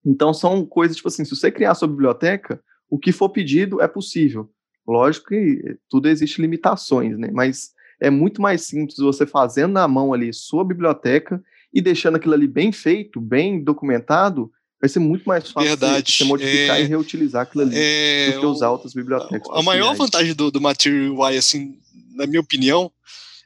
Então 0.05 0.33
são 0.33 0.65
coisas 0.65 0.97
tipo 0.97 1.09
assim, 1.09 1.25
se 1.25 1.35
você 1.35 1.51
criar 1.51 1.75
sua 1.75 1.89
biblioteca, 1.89 2.63
o 2.89 2.99
que 2.99 3.13
for 3.13 3.29
pedido 3.29 3.83
é 3.83 3.89
possível. 3.89 4.49
Lógico 4.87 5.29
que 5.29 5.77
tudo 5.89 6.09
existe 6.09 6.41
limitações, 6.41 7.19
né? 7.19 7.29
Mas 7.33 7.75
é 8.01 8.11
muito 8.11 8.41
mais 8.41 8.63
simples 8.63 8.99
você 8.99 9.27
fazendo 9.27 9.73
na 9.73 9.89
mão 9.89 10.13
ali 10.13 10.33
sua 10.33 10.65
biblioteca 10.65 11.43
e 11.73 11.81
deixando 11.81 12.17
aquilo 12.17 12.35
ali 12.35 12.47
bem 12.47 12.73
feito, 12.73 13.21
bem 13.21 13.63
documentado, 13.63 14.51
vai 14.81 14.89
ser 14.89 14.99
muito 14.99 15.25
mais 15.25 15.51
fácil 15.51 15.71
Verdade. 15.71 16.13
você 16.13 16.25
modificar 16.25 16.79
é, 16.79 16.83
e 16.83 16.85
reutilizar 16.85 17.43
aquilo 17.43 17.65
ali 17.65 17.75
é, 17.77 18.33
do 18.33 18.41
que 18.41 18.47
usar 18.47 18.71
outras 18.71 18.95
bibliotecas. 18.95 19.49
A 19.53 19.63
maior 19.63 19.95
vantagem 19.95 20.35
do, 20.35 20.51
do 20.51 20.61
Material 20.61 21.15
UI, 21.15 21.37
assim, 21.37 21.79
na 22.15 22.27
minha 22.27 22.41
opinião, 22.41 22.91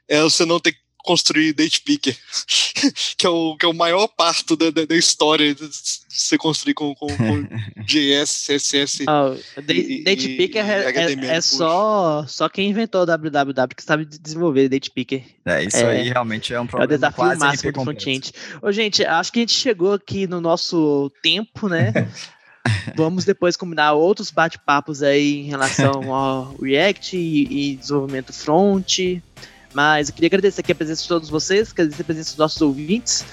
é 0.07 0.21
você 0.21 0.45
não 0.45 0.59
ter 0.59 0.75
construir 1.03 1.53
date 1.53 1.81
picker, 1.81 2.15
que 3.17 3.25
é 3.25 3.29
o, 3.29 3.55
que 3.57 3.65
é 3.65 3.69
o 3.69 3.73
maior 3.73 4.07
parto 4.07 4.55
da, 4.55 4.69
da, 4.69 4.85
da 4.85 4.95
história 4.95 5.53
de 5.53 5.69
você 6.09 6.37
construir 6.37 6.73
com, 6.73 6.93
com, 6.95 7.07
com 7.07 7.47
JS, 7.85 8.47
CSS. 8.47 9.05
Oh, 9.07 9.35
e, 9.69 10.03
date 10.03 10.31
e, 10.31 10.37
picker 10.37 10.69
é, 10.69 10.91
é, 10.91 11.13
é 11.13 11.41
só, 11.41 12.25
só 12.27 12.49
quem 12.49 12.69
inventou 12.69 13.01
o 13.01 13.05
www 13.05 13.61
que 13.75 13.83
sabe 13.83 14.05
desenvolver 14.05 14.69
date 14.69 14.91
picker. 14.91 15.23
É, 15.45 15.63
isso 15.63 15.77
é, 15.77 15.91
aí 15.91 16.09
realmente 16.09 16.53
é 16.53 16.59
um 16.59 16.67
problema. 16.67 16.93
É 16.93 16.95
o 16.95 16.97
desafio 16.97 17.39
máximo 17.39 17.71
do 17.71 17.83
front-end. 17.83 18.31
Ô, 18.61 18.71
gente, 18.71 19.03
acho 19.03 19.31
que 19.31 19.39
a 19.39 19.41
gente 19.41 19.53
chegou 19.53 19.93
aqui 19.93 20.27
no 20.27 20.39
nosso 20.39 21.11
tempo, 21.21 21.67
né? 21.67 21.91
Vamos 22.95 23.25
depois 23.25 23.57
combinar 23.57 23.93
outros 23.93 24.29
bate-papos 24.29 25.01
aí 25.01 25.41
em 25.41 25.43
relação 25.45 26.13
ao 26.13 26.55
React 26.61 27.17
e, 27.17 27.71
e 27.71 27.75
desenvolvimento 27.75 28.31
front. 28.31 28.99
Mas 29.73 30.09
eu 30.09 30.15
queria 30.15 30.27
agradecer 30.27 30.61
aqui 30.61 30.71
a 30.71 30.75
presença 30.75 31.03
de 31.03 31.07
todos 31.07 31.29
vocês, 31.29 31.71
agradecer 31.71 32.01
a 32.01 32.05
presença 32.05 32.29
dos 32.31 32.37
nossos 32.37 32.61
ouvintes, 32.61 33.25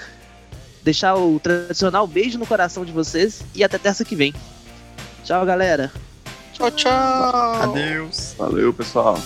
deixar 0.81 1.15
o 1.15 1.39
tradicional 1.39 2.07
beijo 2.07 2.37
no 2.37 2.47
coração 2.47 2.85
de 2.85 2.91
vocês 2.91 3.41
e 3.53 3.63
até 3.63 3.77
terça 3.77 4.05
que 4.05 4.15
vem. 4.15 4.33
Tchau, 5.23 5.45
galera. 5.45 5.91
Tchau, 6.53 6.71
tchau. 6.71 7.61
Adeus. 7.61 8.35
Valeu, 8.37 8.73
pessoal. 8.73 9.17